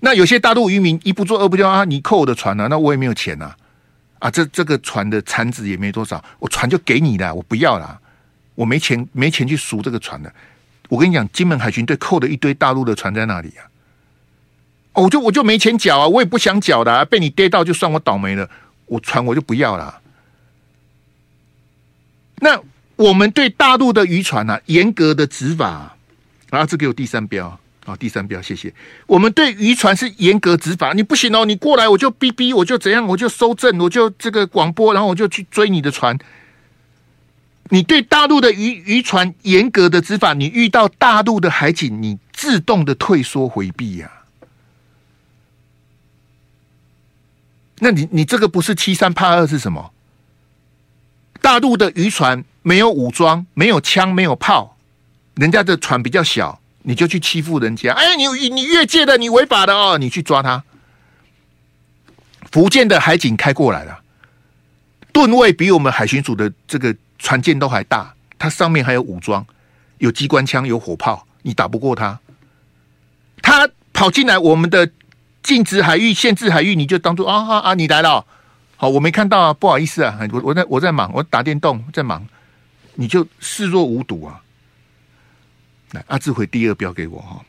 [0.01, 3.55] 那有些大陆渔民一不做二不休啊，你扣我的船啊，那我也没有钱呐，
[4.19, 8.01] 啊，这这个船的产值也没多少，我船就给你了，我不要了，
[8.57, 10.35] 我没钱没钱去赎这个船的。
[10.89, 13.63] 我跟你讲，金门海巡队扣了一堆大陆的船在那里啊，
[14.95, 18.51] 我就我就没钱缴啊，我也不想缴的，啊，被你逮到就算我倒霉了，
[18.87, 20.01] 我船我就不要了。
[22.41, 22.61] 那
[23.03, 25.97] 我们对大陆的渔船啊，严格的执法，
[26.51, 28.73] 啊，这给我第三标啊，第三标，谢谢。
[29.07, 36.17] 我们对渔船是严格执法，你不行哦，你过来我就逼逼，我就怎样，我就搜证，我就这个广播，然后我就去追你的船。
[37.71, 44.09] 你对大陆的渔渔船严格的执法，你遇到大陆的海警，你自动的退缩回避呀、
[47.81, 49.91] 那你你这个不是欺三怕二是什么？
[51.41, 54.77] 大陆的渔船没有武装，没有枪，没有炮，
[55.35, 57.93] 人家的船比较小，你就去欺负人家？
[57.93, 60.65] 哎，你你越界的，你违法的哦，你去抓他。
[62.51, 64.01] 福建的海警开过来了，
[65.13, 66.97] 吨位比我们海巡署的这个。
[67.25, 69.47] 船舰都还大，它上面还有武装，
[69.99, 72.19] 有机关枪，有火炮，你打不过它。
[73.41, 74.91] 它跑进来我们的
[75.41, 78.27] 禁止海域、限制海域，你就当做啊啊啊，你来了，
[78.77, 82.27] 好，我没看到啊，不好意思啊，我我在我在忙，我打电动在忙，
[82.95, 84.41] 你就视若无睹啊。
[85.93, 87.45] 来，阿志回第二标给我哈，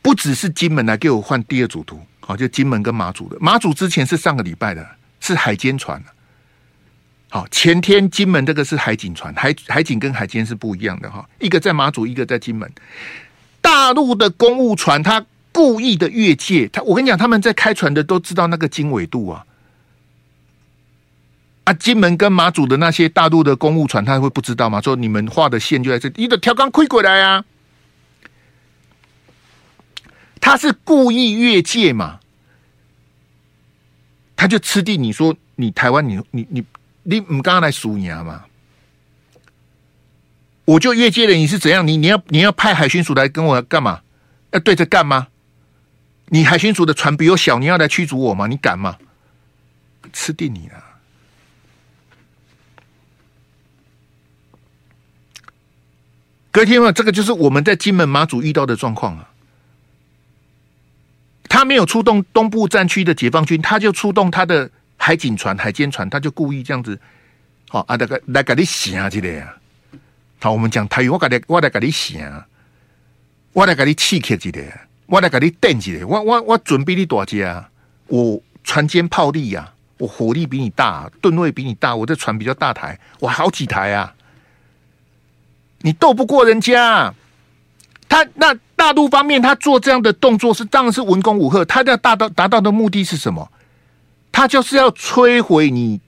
[0.00, 4.88] 不只是金门来给我换第二组图，好，就金门跟马祖的，马祖之前是上个礼拜的，
[5.20, 6.00] 是海监船。
[7.28, 12.70] 好，前天金门这个是海警船，海海警跟海监是不一样的哈，一个在马祖，一个在金门。
[13.60, 19.44] 大陆的公务船，他故意的越界，他我跟你讲，他们在开船的都知道那个经纬度啊。
[21.66, 24.80] 啊，金门跟马祖的那些大陆的公务船，他会不知道吗？
[24.80, 27.44] 说你们画的线就在这，你的条纲亏过来啊，
[30.40, 32.20] 他是故意越界嘛，
[34.34, 36.64] 他就吃定你说你台湾，你你你。
[37.08, 38.46] 你唔刚刚来数你嘛？
[40.64, 41.86] 我就越界了，你是怎样？
[41.86, 44.00] 你你要你要派海巡署来跟我干嘛？
[44.50, 45.28] 要对着干吗？
[46.30, 48.48] 你海巡署的船比我小，你要来驱逐我吗？
[48.48, 48.96] 你敢吗？
[50.12, 50.85] 吃定你了！
[56.56, 59.28] 各位听众，这个就是我们在金门马祖遇到的状况啊。
[61.50, 64.70] 他没有出动东部战区的解放军，他就出动他的。
[64.96, 66.98] 海警船、海监船，他就故意这样子，
[67.68, 69.54] 好啊，那个来给你想起来呀。
[70.40, 72.42] 好，我们讲台语，我给你，我来给你想，
[73.52, 76.04] 我来给你刺激起来，我来给你电起来。
[76.06, 77.68] 我我我准备你多少啊？
[78.06, 84.14] 我船坚炮利呀，我火力比你大，吨位比你大，我这船比较大台，我好几台啊。
[85.80, 87.14] 你斗不过人家，
[88.08, 93.50] 他那大陆方面他做这样的动作是当然是文攻武赫，他要达到达到的目的是什么？
[94.32, 96.00] 他就是要摧毁你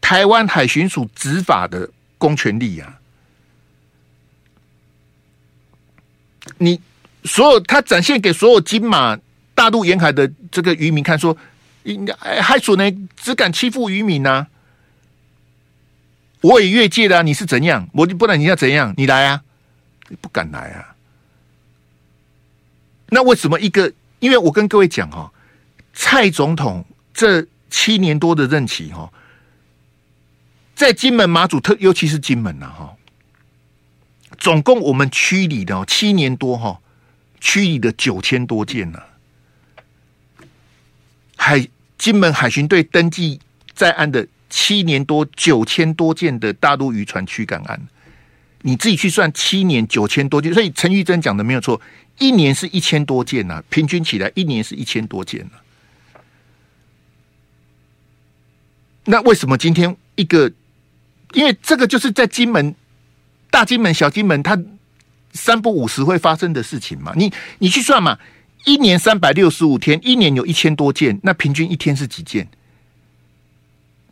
[0.00, 2.98] 台湾海巡署执法的公权力呀！
[6.58, 6.80] 你
[7.24, 9.18] 所有他展现给所有金马
[9.54, 11.36] 大陆沿海的这个渔民看，说，
[12.40, 14.46] 海巡呢只敢欺负渔民呢、
[16.44, 17.88] 我也越界了、你是怎样？
[17.94, 18.92] 我就不然你要怎样？
[18.96, 19.42] 你来啊？
[20.20, 20.94] 不敢来啊？
[23.08, 23.92] 那为什么一个？
[24.20, 25.32] 因为我跟各位讲哈，
[25.92, 27.46] 蔡总统这。
[27.70, 29.12] 七年多的任期哈，
[30.76, 32.96] 在金门马祖特，尤其是金门呐哈，
[34.38, 36.80] 总共我们区里的七年多哈，
[37.40, 39.02] 区里的九千多件呢。
[41.36, 41.66] 海
[41.98, 43.40] 金门海巡队登记
[43.74, 44.24] 在案的
[44.56, 47.88] 七年多九千多件的大陆渔船驱赶案，
[48.62, 51.80] 你自己去算七年九千多件，所以陈玉珍讲的没有错，
[52.20, 55.50] 一年是一千多件呐，平均起来一年是一千多件呢。
[59.06, 60.52] 那为什么今天一个？
[61.32, 62.72] 因为这个就是在金门、
[63.50, 64.56] 大金门、小金门，它
[65.32, 67.12] 三不五时会发生的事情嘛。
[67.16, 68.16] 你你去算嘛，
[68.64, 72.46] 一年三百六十五天，一年有一千多件，那平均一天是几件？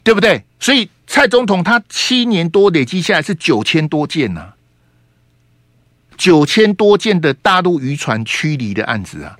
[0.02, 0.44] 对不对？
[0.60, 4.56] 所以蔡总统他七年多累积下来是九千多件呐、啊，
[6.16, 9.36] 九千多件的大陆渔船驱离的案子啊，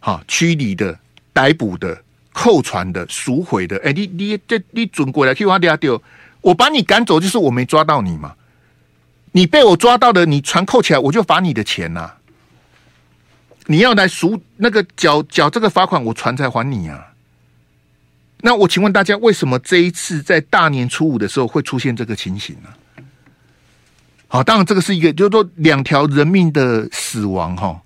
[0.00, 0.98] 好驱离的、
[1.32, 2.02] 逮捕的。
[2.38, 6.02] 扣船的、赎回的，哎、你你这你，准过来去挖掉丢，
[6.42, 8.34] 我把你赶走，就是我没抓到你嘛。
[9.32, 12.18] 你被我抓到的，你船扣起来，我就罚你的钱呐、啊。
[13.68, 17.14] 你要来赎那个缴缴这个罚款，我船才还你啊。
[18.46, 23.02] 那我请问大家，为什么这一次在大年初五的时候会出现这个情形呢？
[24.28, 27.82] 好，当然这个是一个，就是说两条人命的死亡哈。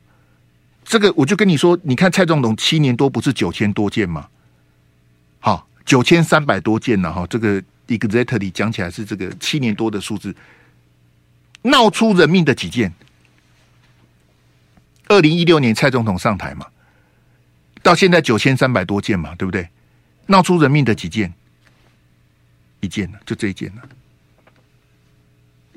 [0.85, 4.29] 这个我就跟你说，你看蔡总统七年多不是九千多件吗？
[5.39, 7.27] 好，九千三百多件了哈。
[7.31, 10.37] 这个 exactly 讲起来是这个七年多的数字，
[11.63, 12.93] 闹出人命的几件？
[15.09, 16.67] 二零一六年蔡总统上台嘛，
[17.83, 19.67] 到现在九千三百多件嘛，对不对？
[20.31, 21.33] 闹出人命的几件？
[22.81, 23.83] 一件呢，就这一件呢。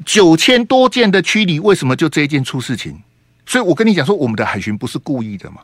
[0.05, 3.01] 九千多件的驱离，为什么就这一件出事情？
[3.45, 5.61] 所以我跟你讲说，我们的海巡不是故意的嘛，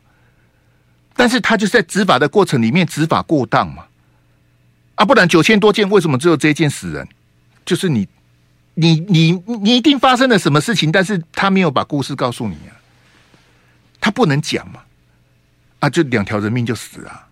[1.15, 3.85] 但是他就是在执法的过程里面执法过当嘛。
[4.95, 7.07] 啊，不然九千多件，为什么只有这一件死人？
[7.65, 8.07] 就是你，
[8.73, 9.31] 你，你，
[9.61, 12.75] 你一定发生了什么事情，但是他没有把故事告诉你啊。
[14.01, 14.81] 他不能讲嘛，
[15.79, 17.28] 啊，就两条人命就死啊，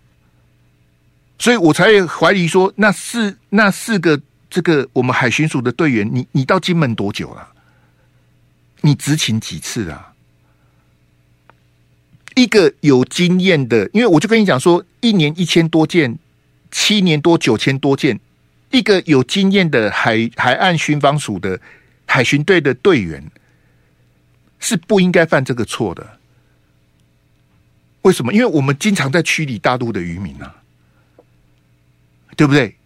[1.38, 4.20] 所以我才怀疑说，那四那四个
[4.50, 7.48] 这个我们海巡署的队员，你你到金门多久了？
[8.80, 10.12] 你执勤几次啊？
[12.34, 16.18] 一个有经验的，因为我就跟你讲说，一年一千多件，
[16.70, 18.20] 七年多九千多件，
[18.70, 21.60] 一个有经验的海海岸巡防署的
[22.06, 23.28] 海巡队的队员，
[24.60, 26.18] 是不应该犯这个错的。
[28.02, 28.32] 为什么？
[28.32, 30.54] 因为我们经常在驱离大陆的渔民啊，
[32.38, 32.76] 对不对？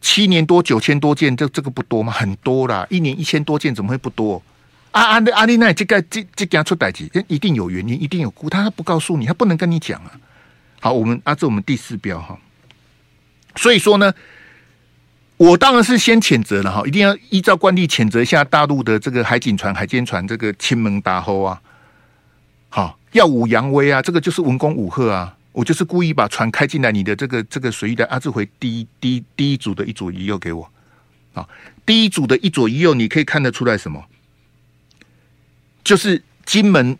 [0.00, 2.12] 七年多九千多件，这这个不多吗？
[2.12, 4.40] 很多啦，一年一千多件，怎么会不多？
[4.92, 10.12] 啊啊，那阿丽奈这个这这给他出代志，一定有原因，一定有故，他不告诉你，他不能跟你讲啊。
[10.80, 12.38] 好，我们啊，这我们第四标哈。
[13.56, 14.14] 所以说呢，
[15.36, 21.60] 我当然是先谴责了哈，一定要依照惯例谴责一下大陆的这个海警船、海监船这个亲门大户啊，
[22.68, 22.96] 好。
[23.14, 24.02] 耀武扬威啊！
[24.02, 25.36] 这个就是文攻武吓啊！
[25.54, 30.68] 我就是故意把船开进来，你的这个这个水域的阿智回第一第一第一组的一左一右给我
[31.32, 31.48] 啊！
[31.86, 34.04] 第一组的一左一右，你可以看得出来什么？
[35.84, 36.98] 就是金门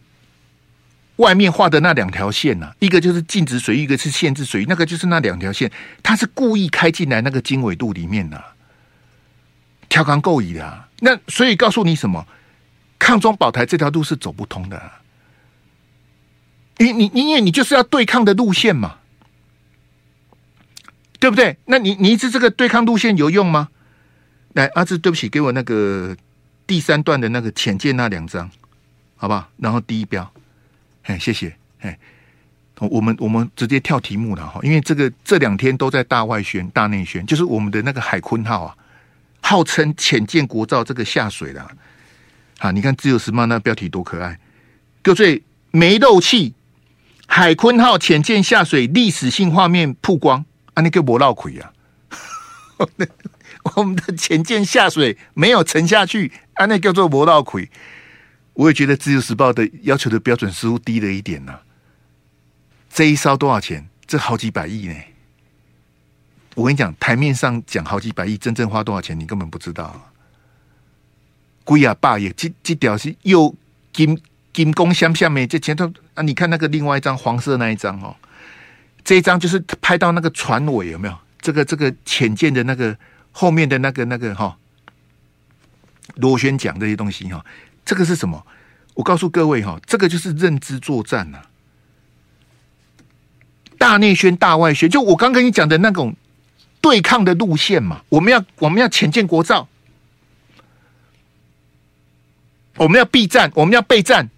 [1.16, 5.70] 外面画的那两条线呐、啊，一个就是禁止水域，一个是限制水域，那个就是那两条线，
[6.02, 8.54] 它是故意开进来那个经纬度里面的、啊，
[9.88, 10.88] 调缸够矣的、啊。
[11.00, 12.24] 那所以告诉你什么？
[12.96, 14.80] 抗中保台这条路是走不通的、
[16.78, 18.96] 你你因为你就是要对抗的路线嘛，
[21.20, 21.56] 对不对？
[21.66, 23.68] 那你你一直这个对抗路线有用吗？
[24.54, 26.16] 来，阿志，对不起，给我那个
[26.66, 28.50] 第三段的那个浅见那两张，
[29.16, 29.48] 好不好？
[29.56, 30.28] 然后第一标，
[31.04, 31.96] 哎，谢谢，哎，
[32.78, 38.76] 我们我们直接跳题目了哈，因为这个这两天都在大外宣、大内宣，就是我们的那个海鲲号啊，
[39.40, 41.70] 号称浅见国造这个下水了，
[42.58, 44.38] 啊，你看自由时报那标题多可爱，
[45.02, 46.52] 各位没漏气。
[47.36, 51.72] 海鲲号潜舰下水历史性画面曝光，啊，那个不闹亏啊！
[53.74, 57.68] 我们的潜舰下水没有沉下去，啊，那叫做不闹亏。
[58.52, 61.62] 我也觉得《自由时报》的要求的标准似乎低了一点呐、啊。
[62.88, 63.88] 这一艘多少钱？
[64.06, 64.94] 这好几百亿呢！
[66.54, 70.08] 我跟你讲，台面上讲好几百亿，真正花多少钱，你根本不知道。
[71.64, 73.52] 贵啊，爸也这这条是又
[73.92, 74.16] 金。
[74.54, 75.46] 金宫相向没？
[75.46, 78.16] 这前头啊，你看那个另外一张黄色那一张哦，
[79.04, 81.18] 这一张就是拍到那个船尾有没有？
[81.40, 82.96] 这个这个浅见的那个
[83.32, 84.56] 后面的那个那个哈，
[86.14, 87.44] 螺旋桨这些东西哈，
[87.84, 88.46] 这个是什么？
[88.94, 91.42] 我告诉各位哈，这个就是认知作战呐，
[93.76, 96.14] 大内宣、大外宣，就我刚跟你讲的那种
[96.80, 98.02] 对抗的路线嘛。
[98.08, 99.68] 我们要我们要浅见国造，
[102.76, 104.30] 我们要避战，我们要备战。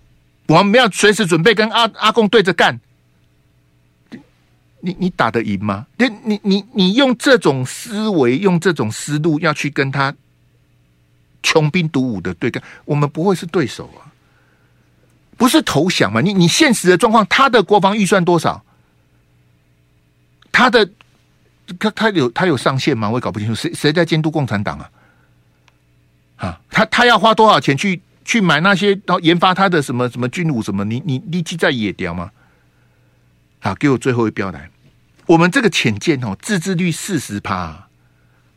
[0.46, 2.78] 我们要随时准备跟阿阿贡对着干，
[4.80, 5.86] 你你打得赢吗？
[5.96, 10.14] 你你你你用这种思维，用这种思路要去跟他
[11.42, 14.06] 穷兵黩武的对干，我们不会是对手啊！
[15.36, 16.20] 不是投降吗？
[16.20, 18.64] 你你现实的状况，他的国防预算多少？
[20.52, 20.88] 他的
[21.78, 23.10] 他他有他有上限吗？
[23.10, 24.90] 我也搞不清楚，谁谁在监督共产党啊？
[26.36, 28.00] 啊，他他要花多少钱去？
[28.26, 30.84] 去买那些，然后研发他的什么什么军武什么？
[30.84, 32.32] 你你立即在野雕吗？
[33.60, 34.68] 好，给我最后一标来。
[35.26, 37.88] 我们这个潜舰哦，自制率四十趴，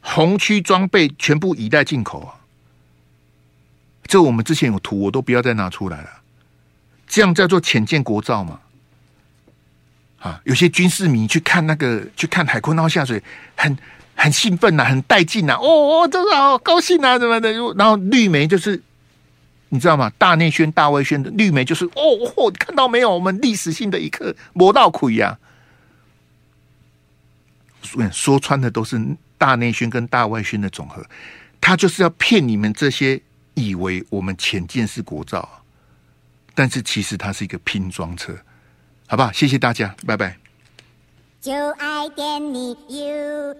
[0.02, 2.42] 红区装备全部一代进口啊。
[4.08, 6.10] 这我们之前有图，我都不要再拿出来了。
[7.08, 8.60] 这样叫做潜舰国造嘛？
[10.20, 13.24] 啊，有些军事迷去看那个去看海鲲号下水，
[13.56, 13.78] 很
[14.16, 15.68] 很兴奋呐、很带劲呐，哦
[16.04, 17.52] 哦，真的好高兴啊，怎么的？
[17.78, 18.82] 然后绿媒就是
[19.70, 20.12] 你知道吗？
[20.18, 22.02] 大内宣、大外宣的绿媒就是哦，
[22.36, 23.10] 哦，看到没有？
[23.14, 25.38] 我们历史性的一刻，磨到亏呀！
[28.12, 29.00] 说穿的都是
[29.38, 31.06] 大内宣跟大外宣的总和，
[31.62, 33.22] 他就是要骗你们这些
[33.54, 35.64] 以为我们潜舰是国造，
[36.54, 38.38] 但是其实它是一个拼装车。
[39.08, 39.32] 好不好？
[39.32, 40.38] 谢谢大家，拜拜。
[41.42, 43.56] 就爱点你 UFO